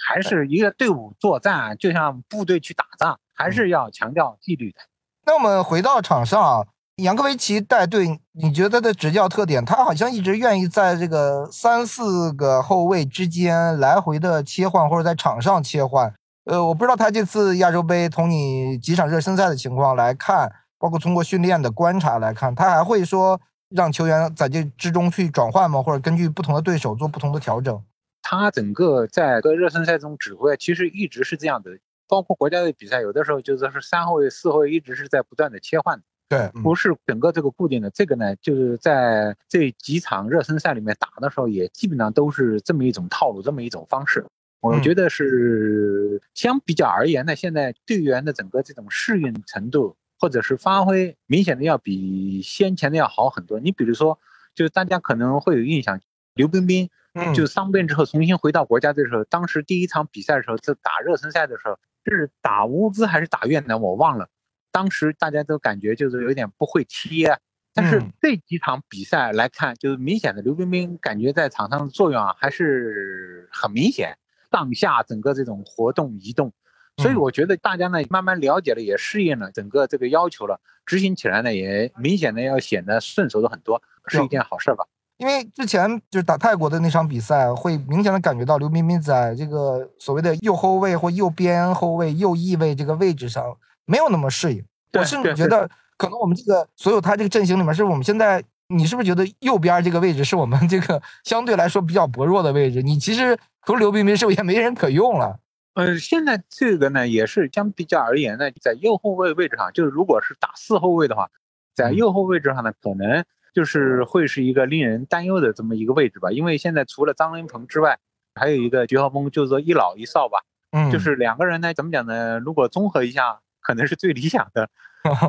[0.07, 4.79] 还是一个队伍作战，就像部队去打仗，还是要强调纪律的。
[5.25, 6.65] 那我们回到场上啊。
[6.97, 9.65] 杨科维奇带队，你觉得的执教特点？
[9.65, 16.13] 他好像一直愿意在这个三四个后卫之间来回的切换，或者在场上切换。
[16.45, 25.81] 呃，我不知道他这次亚洲杯从你几场热身赛的情况来看，包括通过训练的观察来看，他还会说让球员在这之中去转换吗？
[25.81, 27.83] 或者根据不同的对手做不同的调整？
[28.21, 31.71] 他整个在个热身赛中指挥，其实一直是这样的。
[32.07, 36.03] 包括国家队比赛，有的时候就是说是三后卫、四后卫一直是在不断的切换的。
[36.33, 44.25] 对，不是整个这个固定的，这个呢，就是在这几场热身赛里面打的时候，也基本上都是这么一种套路，这么一种方式。
[44.61, 53.59] 我觉得是相比较而言呢，现在队员的整个这种适应程度或者是发挥，明显的要比先前的要好很多。
[53.59, 54.17] 你比如说，
[54.55, 55.99] 就是大家可能会有印象，
[56.33, 64.29] 刘彬彬，嗯，就伤病之后重新回到国家队的时候，当时第一场比赛的时候，就打热身赛的时候，是打乌兹还是打越南，我忘了。
[64.73, 67.37] 当时大家都感觉就是有点不会踢啊。
[67.75, 74.15] 但是这几场比赛来看，就是明显的刘彬彬感觉在场上的作用啊还是很明显，
[74.51, 76.53] 上下整个这种活动移动，
[76.97, 84.85] 所以我觉得大家呢慢慢了解了，也适应了整个这个要求了，执行起来呢也明显的要显得顺手的很多，是一件好事吧。
[85.17, 95.69] 因为之前就是打泰国的那场比赛，会明显的感觉到刘彬彬在这个所谓的右后卫或右边后卫、右翼位这个位置上没有那么适应，我甚至觉得。
[95.95, 102.81] 可能我们这个所有他这个阵型里面，是我们现在你是不是觉得右边这个位置是我们这个相对来说比较薄弱的位置？
[102.81, 105.39] 你其实除了刘彬彬，是不是也没人可用了？
[105.75, 111.29] 呃，现在这个呢，也是相比较而言呢，在右后卫位置上，就是如果是打四后卫的话，
[111.75, 116.31] 在右后位置上呢，可能就是会是一个令人担忧的这么一个位置吧。
[116.31, 117.99] 因为现在除了张琳芃之外，
[118.33, 120.39] 还有一个徐浩峰，就是说一老一少吧。
[120.71, 122.39] 嗯，就是两个人呢，怎么讲呢？
[122.39, 124.69] 如果综合一下，可能是最理想的。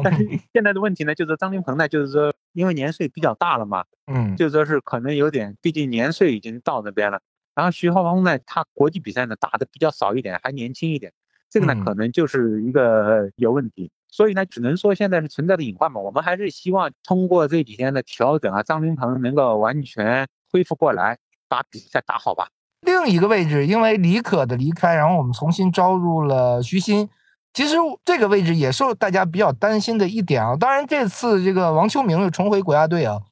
[0.05, 7.21] 但是 现在的问题呢，就是张林鹏呢，就是说因为年岁比较大了嘛， 嗯，就说是可能有点，毕竟年岁已经到那边了。
[7.55, 11.13] 然后徐浩峰呢，他国际比赛呢打的比较少一点，还年轻一点，
[11.49, 13.91] 这个呢可能就是一个有问题。
[14.09, 16.01] 所以呢，只能说现在是存在的隐患嘛。
[16.01, 21.19] 我们还是希望通过这几天的调整啊，张琳芃能够完全恢复过来，
[21.49, 22.49] 把比赛打好吧。
[22.83, 27.09] 另一个位置，因为李可的离开，然后我们重新招入了徐新。
[27.55, 30.57] 其实这个位置也是大家比较担心的一点啊。
[30.57, 33.23] 当然，这次这个王秋明又重回国家队啊，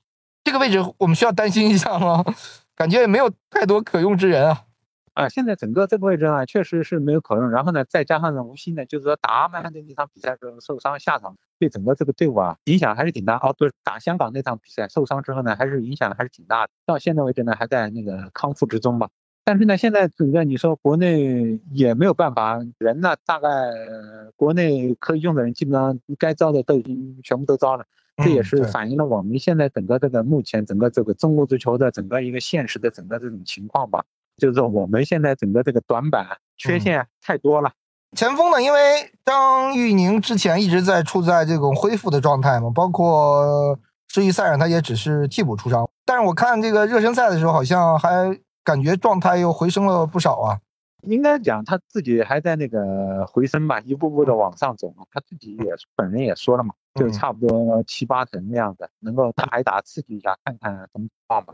[0.45, 2.25] 这个位置我们需要担心一下吗？
[2.75, 4.63] 感觉也没有太多可用之人啊。
[5.15, 7.51] 啊，现在整个这个位置呢，确实是没有可用。
[7.51, 13.37] 然后呢，再加上呢，吴昕呢，就是说打曼联那场比赛时候受伤下场，对整个这个队伍啊影响还是挺大。
[13.43, 16.71] 哦，不是打香港那场比赛受伤之后呢，还是影响还是挺大的。
[16.87, 19.09] 到现在为止呢，还在那个康复之中吧。
[19.45, 23.49] 但是呢，现在整个你说国内也没有办法，人呢大概
[24.37, 27.85] 国内可以用的人基本上该招的都已经全部都招了，
[28.23, 34.05] 这也是反映了我们现在整个这个目前整个这个中国足球的整个一个现实的整个这种情况吧，
[34.37, 36.25] 就是说我们现在整个这个短板
[36.57, 37.73] 缺陷太多了。
[38.17, 38.79] 前锋呢，因为
[39.25, 43.77] 张玉宁之前一直在处在这种恢复的状态嘛，包括
[44.07, 48.39] 世预赛上他也只是替补出场，但是我看这个热身赛的时候好像还。
[48.65, 50.61] 感觉状态又回升了不少啊！
[51.03, 54.95] 应该讲他自己还在那个回升吧，一步步的往上走。
[55.11, 61.53] 他自己也本人也说了嘛，就差不多七八成那样子，能够打一打，刺激一下，看看什么情况吧。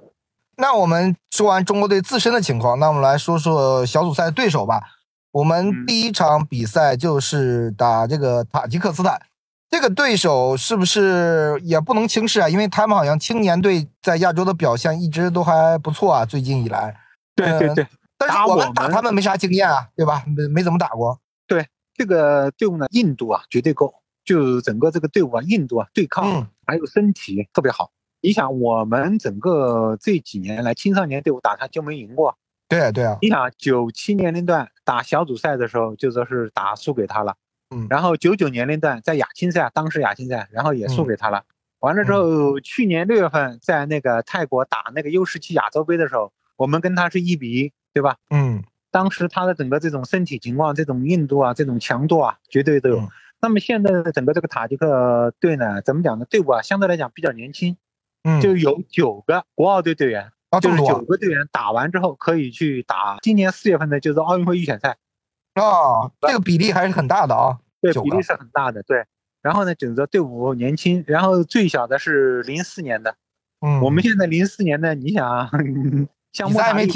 [0.57, 4.83] 那我们说完中国队自身的情况，那我们来说说小组赛的对手吧。
[5.31, 9.23] 我们第一场比赛就是打这个塔吉克斯坦。
[9.71, 12.49] 这个对手是不是也不能轻视啊？
[12.49, 16.97] 因为他们好像青年队在亚洲的表现一直都还不错啊，最近以来。
[17.37, 17.87] 对对对。
[18.17, 20.25] 但是我们打他们没啥经验啊，对吧？
[20.27, 21.21] 没没怎么打过。
[21.47, 23.93] 对这个队伍呢，硬度啊绝对够，
[24.25, 27.91] 就整个这个队伍啊，硬度啊，对抗还有身体特别好。
[28.21, 32.37] 你想，我们整个这几年来青少年队伍打他就没赢过。
[32.69, 33.19] 对啊对啊。
[33.23, 37.37] 你想，九七年龄段打小组赛的时候，就说是打输给他了。
[37.71, 41.45] 嗯，然后九九年龄段在亚青赛，当时亚青赛，然后也输给他了。
[41.81, 48.17] 完了之后，去年六月份在那个泰国打那个 U 十七亚洲杯的时候，我们跟他是一比一，对吧？
[48.31, 53.09] 嗯，当时他的整个这种身体情况、这种硬度啊、这种强度啊，绝对都有。
[53.41, 56.25] 那么现在的整个这个塔吉克队呢，怎么讲呢？
[56.25, 57.77] 队伍啊，相对来讲比较年轻，
[58.25, 64.97] 嗯，就有九个国奥队队员，就是九个队员打完之后可以去打今年四月份的，就是奥运会预选赛。
[65.59, 69.05] 啊，这个比例还是很大的啊，对，比例是很大的，对。
[69.41, 73.15] 然后呢，整个队伍年轻，然后最小的是零四年的，
[73.61, 75.49] 嗯，我们现在零四年的，你想，
[76.33, 76.93] 像穆塔利夫，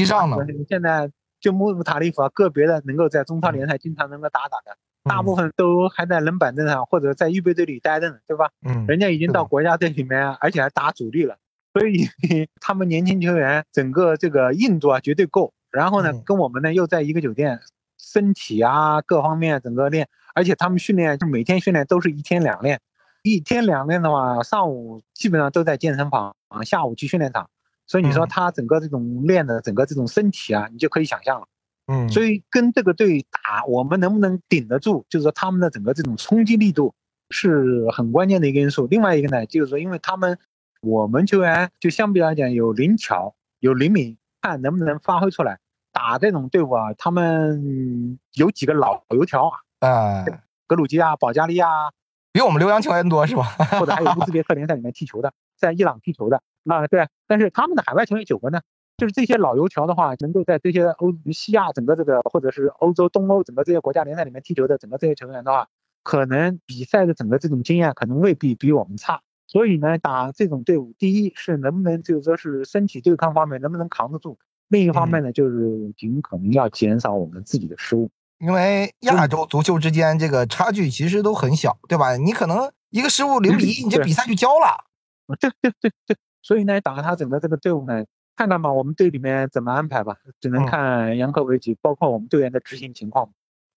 [0.68, 1.08] 现在
[1.40, 8.50] 就穆塔利夫啊，个别的能够在中超联赛经常能够打打的，大部分都还在冷板凳上或者在预备队里待着呢，对吧？
[8.66, 11.36] 嗯，人家已经到国家队里面，而且还打主力了，
[11.72, 12.08] 所以
[12.60, 15.54] 他们年轻球员整个这个硬度啊绝对够。
[15.70, 17.60] 然后呢，跟我们呢又在一个酒店。
[18.02, 22.80] 身体啊，各方面整个练，而且他们训练就每天训练都是一天两练，
[23.22, 26.34] 一天两练的话，上午基本上都在健身房，
[26.64, 27.48] 下午去训练场，
[27.86, 31.46] 所以你说他整个这种练的整个这种身体啊，你就可以想象了。
[31.86, 36.94] 嗯，所以跟这个队打，我们能不能顶得住，就是说他们的整个这种冲击力度
[37.30, 38.86] 是很关键的一个因素。
[38.88, 40.38] 另外一个呢，就是说因为他们
[40.80, 45.58] 我们球员就相比来讲有灵巧，有灵敏，看能不能发挥出来。
[45.92, 51.68] 打这种队伍啊，他们有几个老油条啊，哎，格鲁吉亚、保加利亚，
[52.32, 53.44] 比我们留洋球员多是吧？
[53.78, 57.06] 或者还有乌兹别克联赛里面踢球的，在伊朗踢球的啊，对。
[57.26, 58.60] 但是他们的海外球员九个呢，
[58.96, 65.68] 就是这些老油条的话，能够在这些欧西亚整个这个或者是欧洲、东欧整个这些国家联赛里面踢球的整个这些球员的话，
[66.02, 69.20] 可能比赛的整个这种经验可能未必比我们差。
[69.46, 74.38] 所以呢，打这种队伍，第一是能不能就是说是身体对抗方面能不能扛得住，
[74.72, 78.10] 另一方面呢，就是尽可能要减少我们自己的失误。
[78.38, 82.16] 因为亚洲足球之间这个差距其实都很小，对吧？
[82.16, 84.84] 你可能一个失误零比一，你这比赛就交了。
[85.38, 88.02] 对对对对，所以呢，打他整个这个队伍呢，
[88.34, 93.28] 看看吧，我们队里面怎么安排吧，只能看杨科维奇，包括我们队员的执行情况。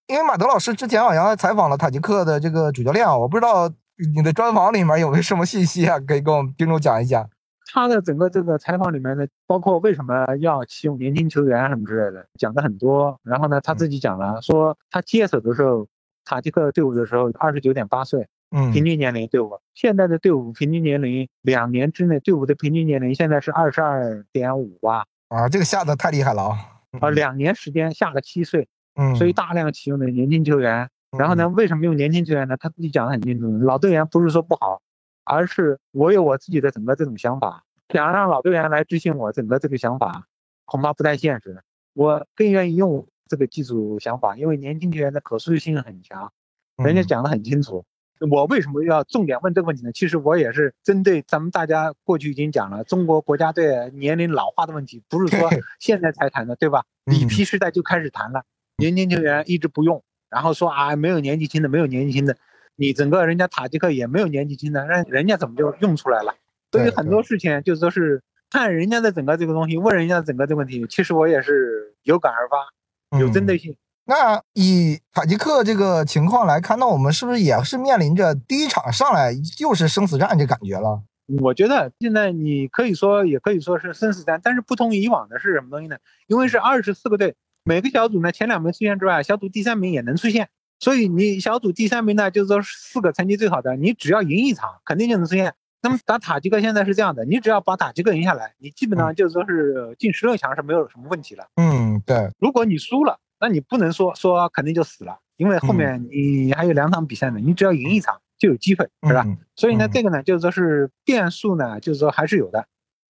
[0.07, 3.69] 因为马德老师之前好像还采访了塔吉克的这个主教练，我不知道。
[4.13, 5.97] 你的专访里面有没有什么信息啊？
[6.01, 7.29] 可以跟我们听众讲一讲。
[7.65, 13.19] 他的整个这个采访里面呢，包括为什么要启用年轻球员什么之类的，讲的很多。
[13.23, 15.87] 然后呢，他自己讲了，说他接手的时候，
[16.23, 19.59] 塔吉克队伍的时候二十九点八岁，嗯，平均年龄队伍。
[19.73, 25.05] 现在的队伍平均年龄，两年之内队伍的平均年龄现在是二十二点五啊。
[25.29, 26.57] 啊，这个下的太厉害了啊！
[27.01, 30.89] 啊，两年时间下了七岁，嗯，所以大量启用的年轻球员。
[31.17, 31.47] 然后呢？
[31.47, 32.57] 为什么用年轻球员呢？
[32.57, 34.81] 他自己讲的很清楚，老队员不是说不好，
[35.25, 40.27] 而是我有我自己的整个这种想法，想让老队员来执行我整个这个想法，
[40.65, 41.61] 恐怕不太现实。
[41.93, 46.31] 我更愿意用这个技术想法，因为年轻球员的可塑性很强。
[46.77, 47.85] 人家讲的很清楚，
[48.29, 49.91] 我为什么要重点问这个问题呢？
[49.93, 56.83] 其实我也是针对咱们大家过去已经讲了，中国国家队年龄老化的问题，不是说 现在才谈的，对吧？
[57.05, 58.43] 里皮时代就开始谈了，
[58.77, 60.03] 年轻球员一直不用。
[60.29, 62.35] 然后说啊，没有年纪轻的，没有年纪轻的，
[62.75, 66.35] 你整个人家塔吉克也没有年纪轻的，那人家怎么就用出来了？
[66.71, 73.75] 所以很多事情就说是看人家的整个这个东西，问人家整个这个问题，其实我也是有感而发，有针对性。
[74.05, 81.01] 那以塔吉克这个情况来看，那我们是不是也是面临着第一场上来又是生死战这感觉了？
[81.41, 85.97] 我觉得现在你可以说也可以说是生死战，但是不同以往的是什么东西呢？
[86.27, 87.35] 因为是二十四个队。
[87.63, 90.49] 每个小组呢，前两名出现之外，小组第三名也能出现。
[90.79, 95.53] 所以你小组第三名呢，就是说四个成绩最好的，你只要赢一场，肯定就能出现。
[95.81, 101.45] 那么打塔吉克现在是这样的，你只要把塔吉克赢下来，你基本上就是说是进十六强是没有什么问题了。
[101.55, 102.29] 嗯，对。
[102.39, 109.25] 如果你输了，那你不能说说肯定就死了，因为后面你还有两场比赛呢，你只要赢一场就有机会，是吧？
[109.55, 112.65] 所以呢，这个呢，就是说是变数呢，就是说还是有的。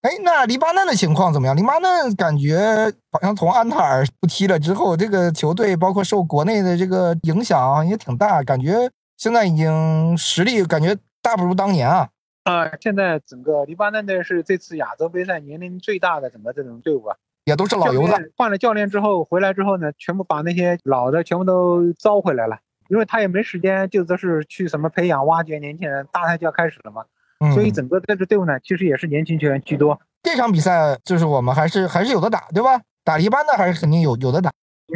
[0.05, 1.57] 哎，那黎巴嫩的情况怎么样？
[1.57, 8.87] 黎巴嫩感觉好像从安塔尔不踢了之后，这个球队包括受国内的这个影响也挺大，感觉
[9.17, 12.07] 现在已经实力感觉大不如当年啊。
[12.43, 18.31] 啊，现在整个黎巴嫩队是这次亚洲杯赛年龄最大的整个这种队伍啊，也都是老油子。
[18.37, 27.05] 换了教练之后回来之后呢，全部把那些老的全部都招回来了，因为他也没时间，就说是去什么培养挖掘年轻人，大赛就要开始了嘛。
[27.53, 29.99] 所以整个这支队伍呢，其实也是年轻球员居多。
[30.23, 32.81] 这场比赛就是我们还是还是有的打，对吧？
[33.03, 34.51] 打黎巴嫩还是肯定有有的打，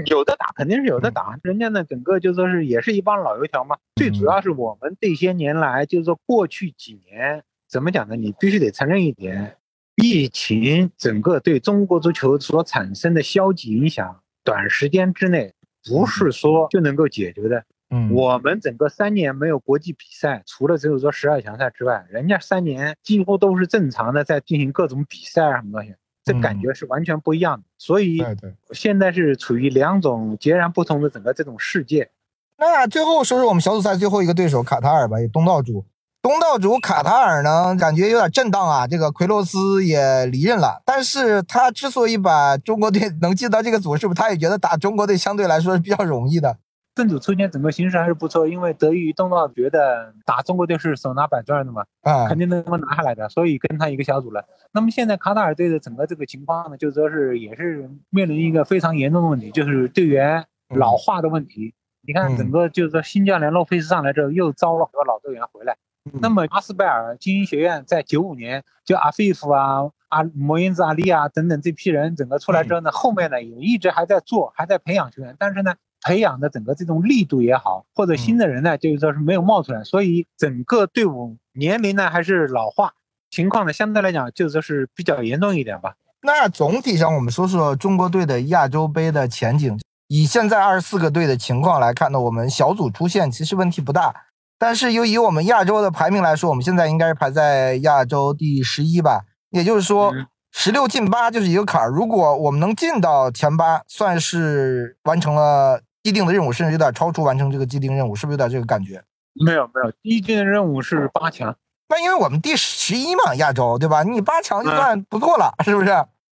[0.07, 1.37] 有的打肯定是有的打。
[1.43, 3.77] 人家呢，整个就说是也是一帮老油条嘛。
[3.95, 8.15] 最主要是我们这些年来，就是说过去几年怎么讲呢？
[8.15, 9.57] 你必须得承认一点，
[9.95, 15.53] 疫情整个对中国足球所产生的消极影响，短时间之内
[15.87, 17.63] 不是说就能够解决的。
[17.91, 27.63] 嗯，我们整个三年没有国际比赛，除了只有说十二强赛之外，人家三年几乎都是正常的在进行各种比赛啊什么东西，这感觉是完全不一样的。
[27.77, 28.23] 所以，
[28.71, 32.11] 现在是处于两种截然不同的整个这种世界。
[32.57, 35.85] 那最后说说我们小组赛最后一个对手卡塔尔吧，东道主。
[36.21, 38.85] 东道主卡塔尔呢，感觉有点震荡啊。
[38.85, 46.57] 这个奎洛斯也离任了，但是他之所以把中国队 能进到这个组，是不是他也觉得打中国队相对来说是比较容易的？
[46.99, 54.43] 分组抽签整个形势还是不错，因为得益于东道觉得打中国队是手拿板砖的嘛，啊，肯定能够拿下来的，所以跟他一个小组了。
[54.73, 61.73] 那么现在卡塔尔队的整个这个情况呢，就说是也是面临一个非常严重的问题，就是队员老化的问题。
[62.01, 65.77] 你看整个就是说新教练洛佩斯上来之后，又招了很多老队员回来。
[66.21, 75.75] 那么阿斯拜尔精英学院在九五年就阿费夫啊、阿摩因兹阿利啊等等这批人整个出来之后呢，后面呢也一直还在做，还在培养球员，但是呢。
[76.01, 82.93] 培养的整个这种力度也好，或者新的人呢，就是说是没有冒出来，所以整个队伍年龄呢还是老化
[83.29, 85.95] 情况呢，相对来讲就是说是比较严重一点吧。
[86.21, 89.79] 那总体上我们说说中国队的亚洲杯的前景。
[90.11, 94.11] 以现在二十四个队的情况来看呢，我们小组出线其实问题不大，
[94.57, 99.25] 但是又以我们亚洲的排名来说，我们现在应该是排在亚洲第十一吧。
[99.51, 100.11] 也就是说，
[100.51, 101.89] 十六进八就是一个坎儿。
[101.89, 108.99] 如果我们能进到前八，算是完成了既定的任务，甚至有点超出完成这个既定任务，是不是有点这个感觉？
[109.45, 111.55] 没有没有，第一件任务是八强，
[111.87, 114.01] 那因为我们第十一嘛，亚洲对吧？
[114.01, 115.87] 你八强就算不错了，是不是？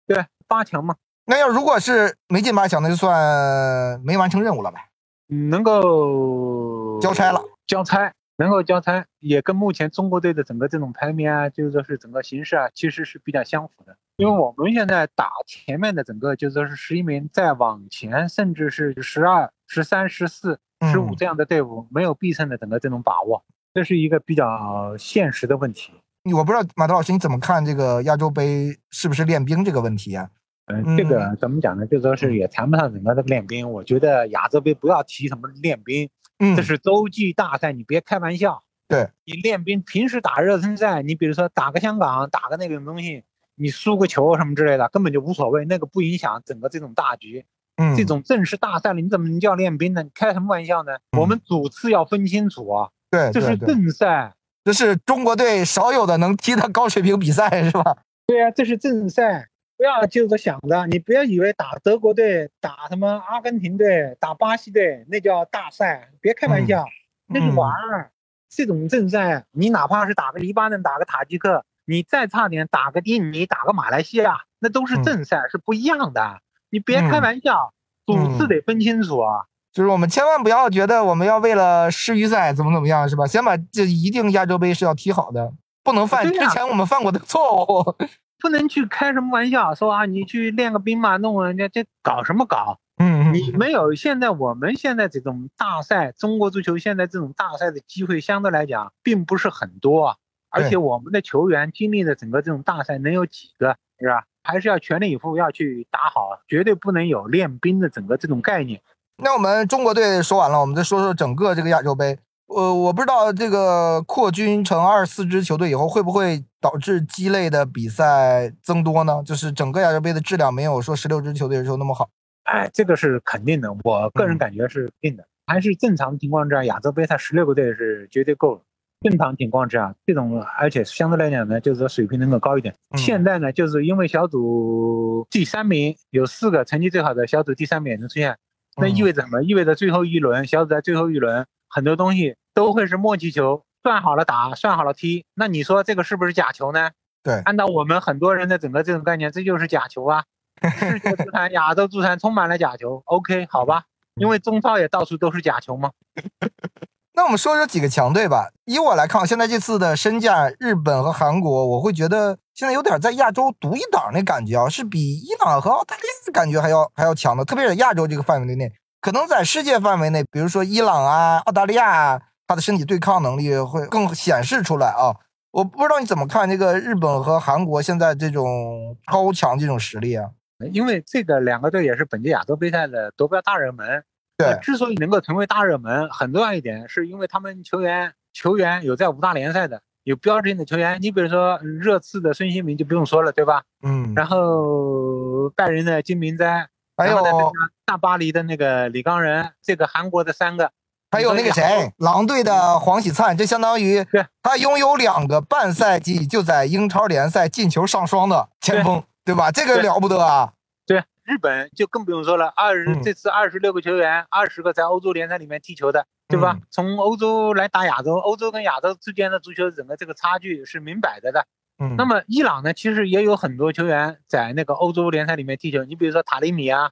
[0.08, 0.96] 对，八强嘛。
[1.28, 4.80] 那要如果是没进八强，那就算没完成任务了呗。
[5.28, 13.98] 能够交差了，交差能够交差，也跟目前中国队的整个这种排名啊，就是说是整个形势啊，其实是比较相符的。
[14.18, 20.60] 因为我们现在打前面的整个，就是说是十一名再往前，甚至是十二、十三、十四、
[20.92, 25.94] 十五这样的队伍，没有必胜的整个这种把握，这是一个比较现实的问题。
[26.36, 30.30] 我不知道马德老师你怎么看这个亚洲杯是不是练兵这个问题啊？
[30.66, 31.86] 嗯，这个怎么讲呢？
[31.88, 33.72] 就说是也谈不上整个的练兵。
[33.72, 36.10] 我觉得亚洲杯不要提什么练兵，
[36.40, 38.64] 嗯，这是洲际大赛，你别开玩笑。
[38.88, 43.24] 对，你练兵，平时打热身赛，你比如说打个香港，打个那种东西，
[43.56, 47.46] 你输个球什么之类的，根本就无所谓，那个不影响整个这种大局。
[47.76, 50.04] 嗯，这种正式大赛了，你怎么能叫练兵呢？
[50.04, 50.94] 你开什么玩笑呢？
[51.18, 52.90] 我们主次要分清楚啊。
[53.10, 54.34] 对，这是正赛，
[54.64, 57.98] 这是中国队少有的能踢的高水平比赛，是吧？
[58.26, 59.50] 对呀，这是正赛。
[59.78, 66.84] 不要就是想着，你不要以为打德国队、打什么阿根廷队、打巴西队那叫大赛，别开玩笑，
[67.28, 68.12] 那是玩儿。
[68.50, 76.40] 这种正赛，你哪怕是打个黎巴嫩、打个塔吉克，你再差点打个印尼、打个马来西亚，那都是正赛，是不一样的。
[76.72, 77.74] 你别开玩笑，
[78.06, 79.46] 主次得分清楚啊。
[79.74, 83.28] 就是我们千万不要觉得我们要为了世预赛怎么怎么样，是吧？
[83.28, 85.54] 先把这一定亚洲杯是要踢好的，
[85.84, 87.96] 不能犯之前我们犯过的错误。
[88.40, 92.80] 不能去开什么玩笑，说啊，你去练个兵嘛，弄人家这搞什么搞？
[92.98, 100.16] 嗯，你没有现在我们现在这种大赛，中国足球现在这种大赛的机会相对来讲并不是很多啊，
[100.50, 104.24] 而且我们的球员经历的整个这种大赛能有几个，是吧？
[104.44, 108.82] 还是要全力以赴要去打好，绝对不能有练兵的整个这种概念。
[109.18, 112.18] 那我们中国队说完了，我们再说说整个这个亚洲杯。
[112.48, 119.22] 呃，我不知道这个扩军成二十四支球队以后会不会导致鸡肋的比赛增多呢？
[119.26, 122.10] 就是整个亚洲杯的质量没有说十六支球队的时候那么好。
[122.44, 125.26] 哎，这个是肯定的，我个人感觉是定的。
[125.46, 128.62] 还是正常情况之下，亚洲杯赛十六个队是绝对够了。
[129.02, 132.74] 正常情况之下，这种而且相对来讲呢，就是说水平能够高一点。
[132.96, 138.38] 现在呢，就是因为小组第三名有四个成绩最好的小组第三名也能出现，
[138.78, 139.44] 那意味着什么？
[139.44, 141.46] 意味着最后一轮小组在最后一轮。
[141.70, 145.26] 很多东西都会是默契球，算好了打，算好了踢。
[145.36, 146.92] 那你说这个是不是假球呢？
[147.24, 150.24] 对，按照我们很多人的整个这种概念，这就是假球啊。
[150.80, 153.04] 世界足坛、亚洲足坛充满了假球。
[153.06, 153.84] OK，好吧，
[154.16, 155.92] 因为中超也到处都是假球嘛。
[157.14, 158.50] 那我们说说几个强队吧。
[158.66, 168.72] 以我来看，现在这次的身价，日本和韩国，我会觉得现在有点在亚洲独一档那感觉啊，是比伊朗和澳大利亚感觉还要还要强的，特别是亚洲这个范围内。
[169.08, 175.16] 可能在世界范围内，比如说伊朗啊、澳大利亚啊，他的身体对抗能力会更显示出来啊。
[175.52, 180.30] 我不知道你怎么看这个日本和韩国现在这种超强这种实力啊？
[180.74, 184.04] 因为这个两个队也是本届亚洲杯赛的夺标大热门。
[184.36, 190.98] 对，之所以能够成为大热门，很重要一点是因为他们球员球员有在五大联赛的，有标志性的球员。
[191.02, 193.64] 你比如说热刺的孙兴民就不用说了，对吧？
[193.84, 194.12] 嗯。
[194.18, 196.68] 然后拜仁的金明哉。
[196.98, 197.54] 还有
[197.86, 200.72] 大巴黎的那个李刚仁，这个韩国的三个，
[201.12, 204.04] 还有那个谁，狼队的黄喜灿，这相当于
[204.42, 209.52] 他拥有两个半赛季就在英超联赛进球上双的前锋，对吧？
[209.52, 210.54] 这个了不得啊！
[210.88, 216.58] 对，日本就更不用说了，二十这次二十六个球员，二十个在欧洲联赛里面踢球的，对吧？
[216.72, 221.46] 从欧洲来打亚洲，欧洲跟亚洲之间的足球整个这个差距是明摆着的。
[221.80, 225.84] 嗯，那么伊朗呢，其实也有很多球员在那个欧洲联赛里面踢球。
[225.84, 226.90] 你比如说塔里米啊，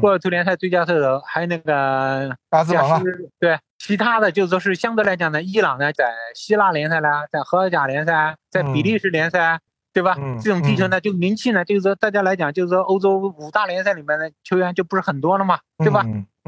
[0.00, 3.02] 波尔图联赛最佳射手，还有那个阿兹蒙啊，
[3.40, 9.60] 对，其他的就是说是相对来讲呢，伊朗呢在希腊联赛啦，在荷甲联赛，在比利时联赛，
[9.92, 10.14] 对吧？
[10.40, 16.04] 这种踢球呢，就名气呢，就是说大家来讲，就是说欧洲五大联赛里面的球员就不是很多了嘛，对吧？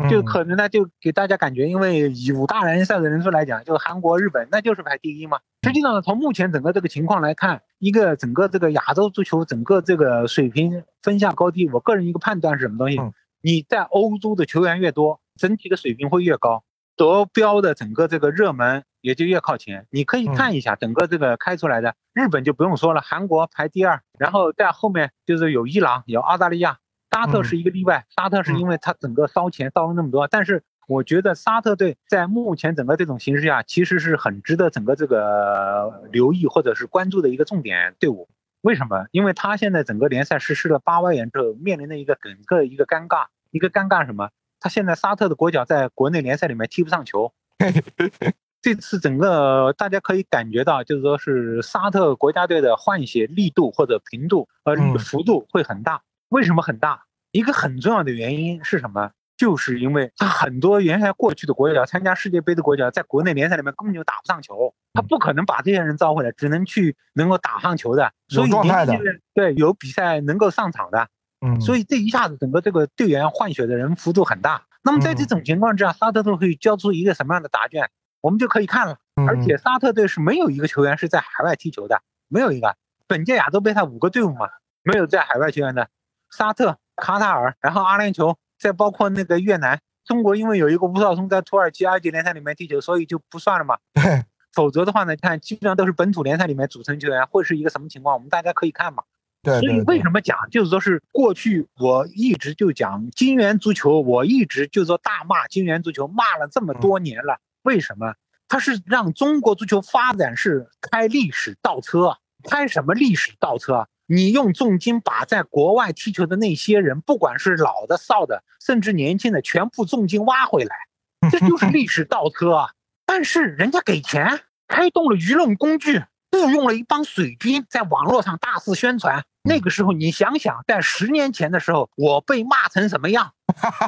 [0.09, 5.41] 就可能呢，就给大家感觉，因为以五大联赛的人数来讲，就韩国、日本那就是排第一嘛。
[5.63, 12.99] 实际上呢，从目前整个这个情况来看，一个整个这个亚洲足球整个这个水平分下高低，我个人一个判断是什么东西？
[13.43, 16.65] 你在欧洲的球员越多，整体的水平会越高，
[16.97, 19.87] 夺标的整个这个热门也就越靠前。
[19.91, 26.79] 你可以看一下整个这个开出来的，日本就不用说了，韩国排第二，然后在后面就是有伊朗、有澳大利亚。
[27.13, 38.29] 沙特是一个例外，沙特是因为他整个烧钱烧了那么多，但是我觉得沙特队在目前整个这种形势下，其实是很值得整个这个留意或者是关注的一个重点队伍。
[38.63, 39.07] 为什么？
[39.13, 44.31] 因为他现在整个联赛实施了八外援之后，面临的一个整个一个尴尬，一个尴尬什么？
[44.59, 47.33] 他现在沙特的国脚在国内联赛里面踢不上球。
[48.61, 56.03] 这次整个大家可以感觉到，就是说是沙特国家队的换血力度或者频度呃幅度会很大。
[56.29, 57.05] 为什么很大？
[57.33, 59.13] 一个很重要的原因是什么？
[59.41, 71.09] 就是因为他很多原来过去的国脚参加世界杯的国脚，在国内联赛里面根本就打不上球，他不可能把这些人招回来，只能去能够打上球的，所以年轻人对有比赛能够上场的，
[71.41, 74.65] 嗯，所以这一下子整个这个队员换血的人幅度很大。
[74.83, 77.89] 那么在这种情况之下，沙特队会交出一个什么样的答卷，
[78.21, 78.99] 我们就可以看了。
[79.27, 82.77] 而且沙特队是没有一个球员是在海外踢球的，没有一个。
[83.07, 84.51] 本届亚洲杯他五个队伍嘛，
[84.83, 85.89] 没有在海外球员的，
[86.31, 88.37] 沙特、卡塔尔，然后阿联酋。
[88.61, 93.79] 再包括那个越南，中国因为有一个吴少松在土耳其二级联赛里面踢球，所以就不算了嘛。
[93.95, 98.15] 对否则的话呢，看基本上都是本土联赛里面组成球员，会是一个什么情况？
[98.15, 99.05] 我们大家可以看嘛。
[99.43, 99.61] 对。
[99.61, 107.39] 所以为什么讲，就是说是过去我一直就讲金元足球，我一直就说大骂金元足球，骂了这么多年了。
[107.63, 108.15] 为什么？
[108.49, 113.87] 它是让中国足球发展是开历史倒车，开什么历史倒车？
[114.13, 120.75] 你用重金把在国外踢球的那些人， 不管是老的、少的，甚至年轻的，全部重金挖回来，
[121.31, 122.71] 这就是历史倒车啊！
[123.07, 129.25] 但是人家给钱，开动了舆论工具，雇佣了一帮水军，在网络上大肆宣传。
[129.43, 133.33] 那个时候，你想想，在十年前的时候，我被骂成什么样？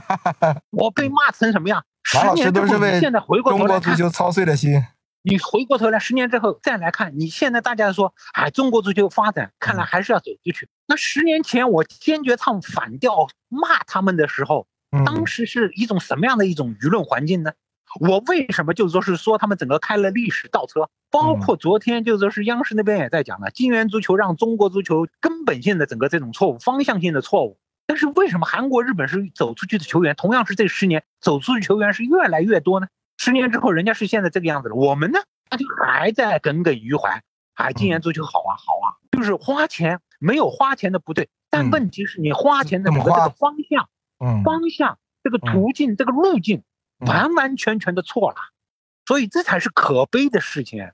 [0.71, 1.85] 我被骂成什么样？
[2.05, 4.85] 十年之后，现在回过头来中国足球操碎了心。
[5.25, 10.69] 你回过头来，十年之后再来看，你现在大家说，哎，中国足球发展看来还是要走出去。
[10.87, 14.67] 那十年前我坚决唱反调骂他们的时候，
[15.07, 17.53] 当时是一种什么样的一种舆论环境呢？
[18.01, 20.89] 我为什么就是说是说他们整个开了历史倒车？
[21.11, 27.59] 包括昨天就是说是央视那边也在讲了，金元足球让中国足球根本性的整个这种错误、方向性的错误。
[27.87, 32.89] 但是为什么韩国、日本是走出去的球员，同样是这十年走出去球员是越来越多呢？
[33.25, 37.23] 十年之后，人家是现在这个样子了，我们呢，那就还在耿耿于怀。
[37.55, 46.65] 哎，今年足球好啊，好啊，就是花钱，没有花钱的不对，但问题是你花钱的这个方向，嗯，方向这个途径这个路径，
[46.99, 48.39] 完完全全的错了，
[49.07, 50.91] 所以这才是可悲的事情。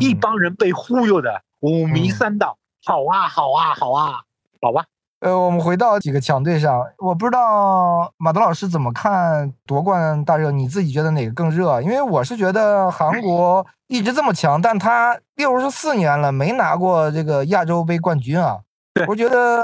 [0.00, 4.24] 一帮人被忽悠的五迷三道，好啊，好啊，好啊，
[4.60, 4.86] 好吧。
[5.20, 11.82] 呃，我们回到几个强队上，我不知道马德老师怎么看夺冠大热，你自己觉得哪个更热？
[11.82, 18.60] 因为我是觉得韩国一直这么强，但他六十四年了没拿过这个亚洲杯冠军啊。
[19.06, 19.62] 我觉得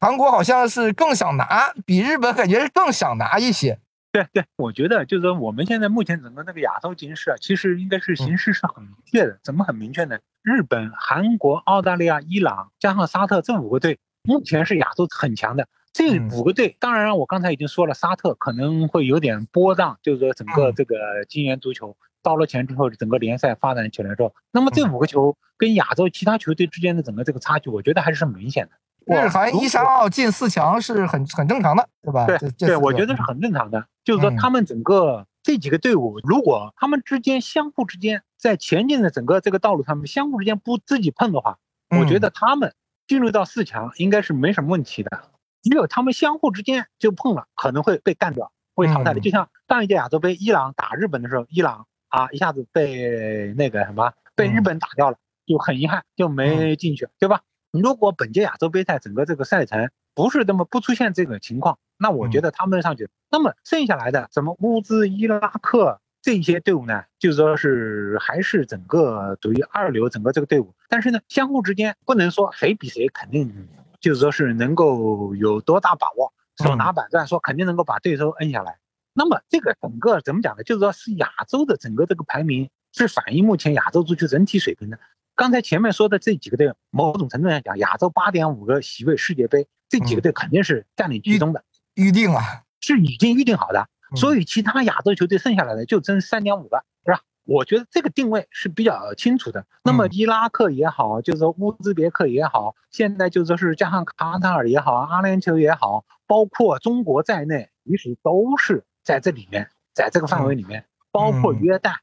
[0.00, 3.80] 韩国好像是更想拿，比日本感觉是更想拿一些。
[4.12, 9.36] 对对，我觉得就是说我们现在目前整个那个亚洲形势啊，其实应该是形势是很明确的。
[9.42, 10.16] 怎么很明确呢？
[10.42, 13.98] 日本、韩国、澳大利亚、伊朗加上沙特这五个队。
[14.24, 20.96] 目前是亚洲很强的这五个队，当然我刚才已经说了，沙特可能会有点波荡，就是说整个这个
[21.28, 28.72] 金元足球到了钱之后，整个联赛发展起来之后，那么这五个球跟亚洲其他球队之间的整个这个差距，我觉得还是很明显的。
[29.04, 32.24] 日韩一三二进四强是很很正常的，对吧？
[32.26, 33.84] 对对，我觉得是很正常的。
[34.04, 41.58] 就是说他们整个这几个队伍，如果他们之间相互之间在前进的整个这个道路上面相互之间不自己碰的话，
[41.90, 42.72] 我觉得他们。
[43.06, 45.30] 进入到四强应该是没什么问题的，
[45.62, 49.20] 只有他们相互之间就碰了，可能会被干掉，会淘汰的。
[49.20, 57.42] 就像上一届亚洲杯，伊朗打日本的时候，伊朗啊一下子被那个什么被日本打掉了，就很遗憾就没进去，对吧？
[57.70, 66.01] 如果本届亚洲杯赛整个这个赛程不是这么不出现这种情况，那我觉得他们上去，那么剩下来的什么乌兹、伊拉克。
[66.22, 73.68] 这些队伍呢，就是说是还是整个属于二流，整个这个队伍，但是呢，相互之间不能说谁比谁肯定，
[74.00, 76.32] 就是说是能够有多大把握，
[76.64, 78.78] 手拿板砖说肯定能够把对手摁下来。
[79.12, 80.62] 那么这个整个怎么讲呢？
[80.62, 84.98] 就是说是亚洲的整个这个排名是反映目前亚洲足球整体水平的。
[85.34, 91.64] 刚才前面说的这几个队，某种程度上讲，亚洲八点五个席位世界杯，这几个队肯定是占领其中的，
[91.94, 92.40] 预定了，
[92.80, 93.88] 是已经预定好的。
[94.16, 97.20] 所以其他亚洲球队剩下来的就争三点五个，是吧？
[97.44, 99.66] 我觉得这个定位是比较清楚的。
[99.82, 111.94] 那么伊拉克也好，就是说乌兹别克也好，现在就说是加上卡塔尔也好，阿联酋也好，包括中国在内，其实都是在这里面，在这个范围里面，包括约旦。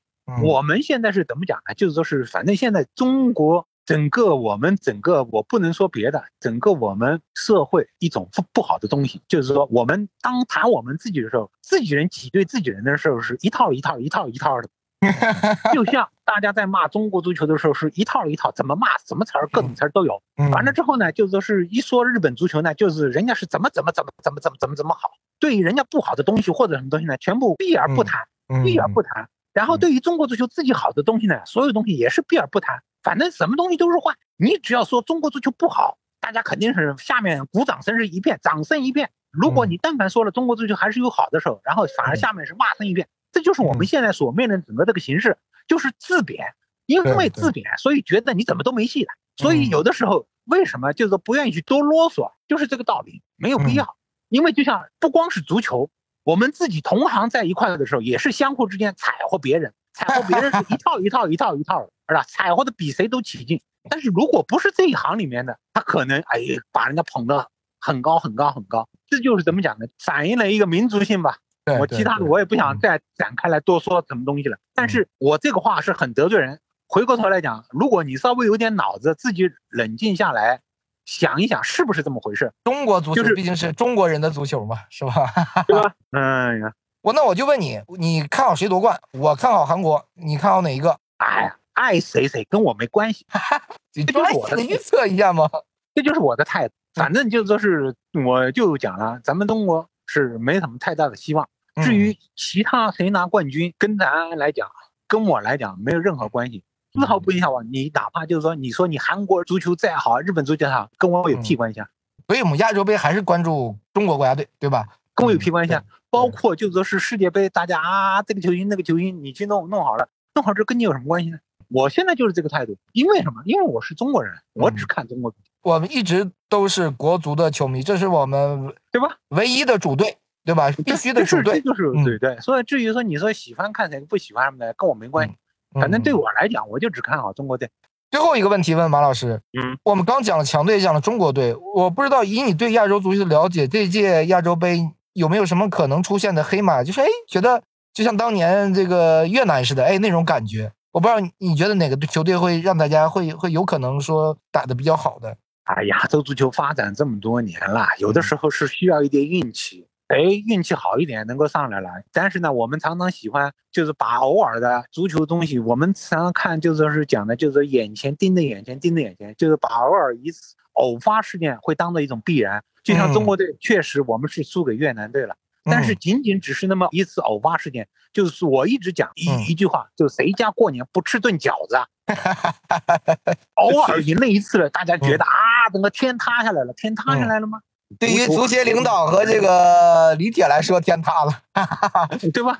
[0.43, 1.73] 我们现在是怎么讲呢？
[1.73, 3.68] 就是说是反正现在中国。
[3.89, 14.69] 整个我们整个我不能说别的，整个我们社会一种不不好的东西，就是说我们当谈我们自己的时候，自己人挤兑自己人的时候是一套一套一套一套的，
[15.73, 20.21] 就像大家在骂中国足球的时候是一套一套，怎么骂什么词儿，各种词儿都有。
[20.37, 20.51] 嗯。
[20.51, 25.09] 完了之后呢，就说是一说日本足球呢，就是人家是怎么怎么怎么怎么怎么怎么怎么好，
[25.39, 29.27] 对于人家不好的东西或者什么东西呢，全部避而不谈，嗯避而不谈。
[29.51, 34.15] 然后对于中国足球自己好的东西呢，所有东西也是避而不谈，反正什么东西都是坏。
[34.37, 39.11] 你只要说中国足球不好，大家肯定是下面鼓掌声是一片，掌声一片。
[39.31, 45.37] 如果你但凡说了中国足球还是有好的时候，然后反而下面是骂声一片，这就是我们现在所面临整个这个形势，
[45.67, 46.53] 就是自贬。
[46.85, 49.09] 因为自贬，所以觉得你怎么都没戏了。
[49.37, 53.95] 所以嗯有的时候为什么就是说不愿意去多啰嗦，就是这个道理，没有必要。
[54.27, 55.91] 因为就像不光是足球，
[56.23, 62.23] 我们自己同行在一块的时候，也是相互之间踩和别人，踩和别人是一套一套一套一套的，是吧？
[62.27, 63.61] 踩和的比谁都起劲。
[63.89, 67.47] 但是如果不是这一行里面的，他可能哎呀把人家捧得
[67.79, 69.85] 很高很高很高，这就是怎么讲呢？
[70.03, 71.37] 反映了一个民族性吧。
[71.79, 74.57] 我其他的我也不想嗯再展开来多说什么东西了。
[74.73, 76.59] 但是我这个话是很得罪人。
[76.87, 80.61] 回过头来讲，如果你稍微有点脑子，自己冷静下来
[81.05, 85.13] 想一想，是不是这么回事，中国足球就是毕竟是中国人的足球嘛，是吧？
[85.67, 85.93] 对吧？
[86.09, 88.99] 哎呀，我那我就问你，你看好谁夺冠？
[89.13, 90.97] 我看好韩国，你看好哪一个？
[91.17, 93.25] 哎呀，爱谁谁跟我没关系，
[93.95, 95.49] 你这就是我的预测一下吗？
[95.95, 96.73] 这就是我的态度。
[96.93, 97.95] 反正就说是，
[98.25, 101.47] 我就讲了，咱们中国是没什么太大的希望。
[101.83, 104.67] 至于其他谁拿冠军，跟咱来讲，
[105.07, 106.63] 跟我来讲没有任何关系，
[106.93, 107.63] 丝毫不影响我。
[107.63, 111.87] 你哪怕就是说，你说你韩国足球再好，日本足球再好，跟我有屁关系啊？
[112.27, 114.85] 所以我们亚洲杯还是关注中国国家队，对吧？
[115.15, 115.83] 跟我有屁关系啊？
[116.09, 121.37] 包括就说是世界杯，大家啊，这个球星那个球星，你去弄弄好了，弄好这跟你有什么关系呢？
[121.71, 123.41] 我现在就是这个态度，因为什么？
[123.45, 129.17] 因为我是中国人，我只看中国足球，我们一直都是国足的球迷，这是我们对吧？
[129.29, 130.71] 唯一的主队，对吧？
[130.83, 131.61] 必须的主队。
[131.61, 132.39] 就是嗯对对。
[132.39, 135.35] 所以至于说你说喜欢看谁不喜欢什么的，跟我没关系。
[135.79, 137.69] 反正对嗯我来讲，我就只看好中国队。
[138.09, 146.83] 最后一个问题问马老师，嗯，我们刚讲了强队，讲了中国队，我不知道以你对亚洲足球的了解，这届亚洲杯有没有什么可能出现的黑马？
[146.83, 147.61] 就是哎，觉得
[147.93, 150.71] 就像当年这个越南似的，哎那种感觉。
[150.91, 155.37] 我不知道你你觉得哪个球队会让大家会会有可能说打得比较好的？
[155.63, 159.85] 啊，亚洲足球发展这么多年了，有的时候是需要一点运气。
[160.07, 160.17] 哎，
[160.47, 172.63] 运气好一点能够上来了，但是呢，我们常常喜欢就是把偶尔的足球东西，我们常常看就是说是讲的，就是说眼前盯着眼前盯着眼前，就是把偶尔一次偶发事件会当做一种必然。
[172.83, 181.85] 就像中国队，确实我们是输给越南队了，但是嗯仅仅只是那么一次偶发事件，就是我一直讲一、嗯一句话，就是谁家过年不吃顿饺子啊？
[183.55, 187.59] 偶尔赢了一次了，大家觉得啊，整个天塌下来了，天塌下来了吗？
[187.97, 191.41] 对于足协领导和这个李铁来说，天塌了。
[192.33, 192.55] 对吧？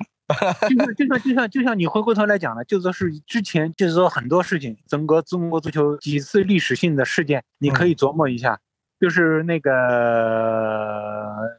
[0.68, 8.58] 就像就像就像就像你回过头来讲了，就说是之前就是说很多事情，整个中国足球几次历史性的事件，你可以琢磨一下，
[9.00, 9.72] 就是那个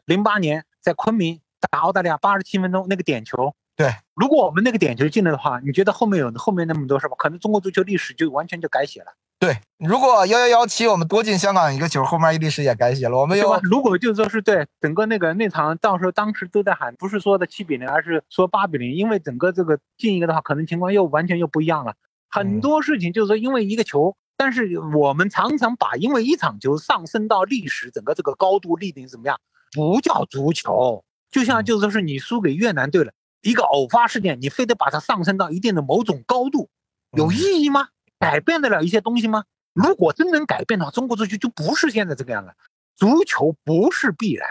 [0.05, 3.53] 零八年在昆明打澳大利亚八十七分钟那个点球。
[3.75, 7.15] 对，如果我们那个点球进了的话，你觉得后面有后面那么多是吧？
[7.17, 9.07] 可能中国足球历史就完全就改写了，
[9.39, 13.17] 对，如果幺幺幺七我们多进香港一个球，后面历史也改写了。
[13.17, 13.59] 我们有？
[13.63, 21.95] 如果就说是对整个那个那场，到时候当时都在喊，不是说的七比零，而是说八比零，因为整个这个进一个的话，可能情况又完全又不一样了。
[22.29, 29.39] 很嗯多事情就是说因为一个球，但是我们常常把因为一场球上升到历史整个这个高度立定怎么样，
[29.71, 33.13] 不叫足球，就像就说是你输给越南队了，
[33.43, 36.71] 一个偶发事件，你非得把它上升到一定的某种高度，
[37.15, 37.89] 有意义吗？
[38.17, 39.43] 改变得了一些东西吗？
[39.73, 42.51] 如果真能改变的话，中国足球就不是现在这个样子。
[42.95, 44.49] 足球不是必然，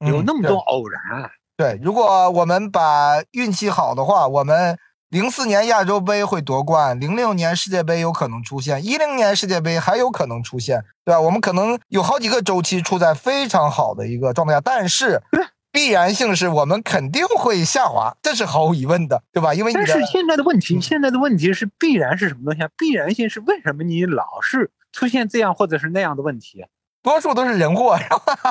[0.00, 1.30] 有嗯那么多偶然。
[1.56, 4.76] 对对，如果我们把运气好的话，我们
[5.10, 11.20] 零四年亚洲杯会夺冠，零六年世界杯有可能出现，一零年世界杯还有可能出现，对吧？
[11.20, 15.22] 我们可能有好几个周期处在非常好的一个状态下，但是
[15.72, 19.54] 必然性是我们肯定会下滑，这是毫无疑问的，对吧？
[19.54, 22.68] 因为你的但是现在的问题，嗯现在的问题是必然是什么东西啊？
[22.76, 26.66] 必然性是为什么你老是出现这样或者是那样的问题，
[27.02, 27.98] 多数都是人祸，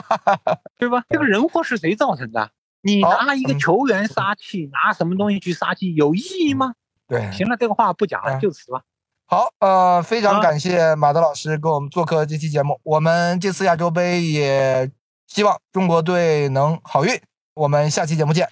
[0.80, 1.04] 对吧？
[1.08, 2.50] 这个人祸是谁造成的？
[2.82, 6.74] 你拿一个嗯球员杀气，拿什么东西去杀气，有意义吗？
[7.08, 8.82] 对，行了，这个话不讲了，嗯就此吧。
[9.26, 12.80] 好，呃，非常啊感谢马德老师给我们做客这期节目。
[12.84, 14.90] 我们这次亚洲杯也
[15.28, 17.20] 希望中国队能好运。
[17.54, 18.48] 我们下期节目见。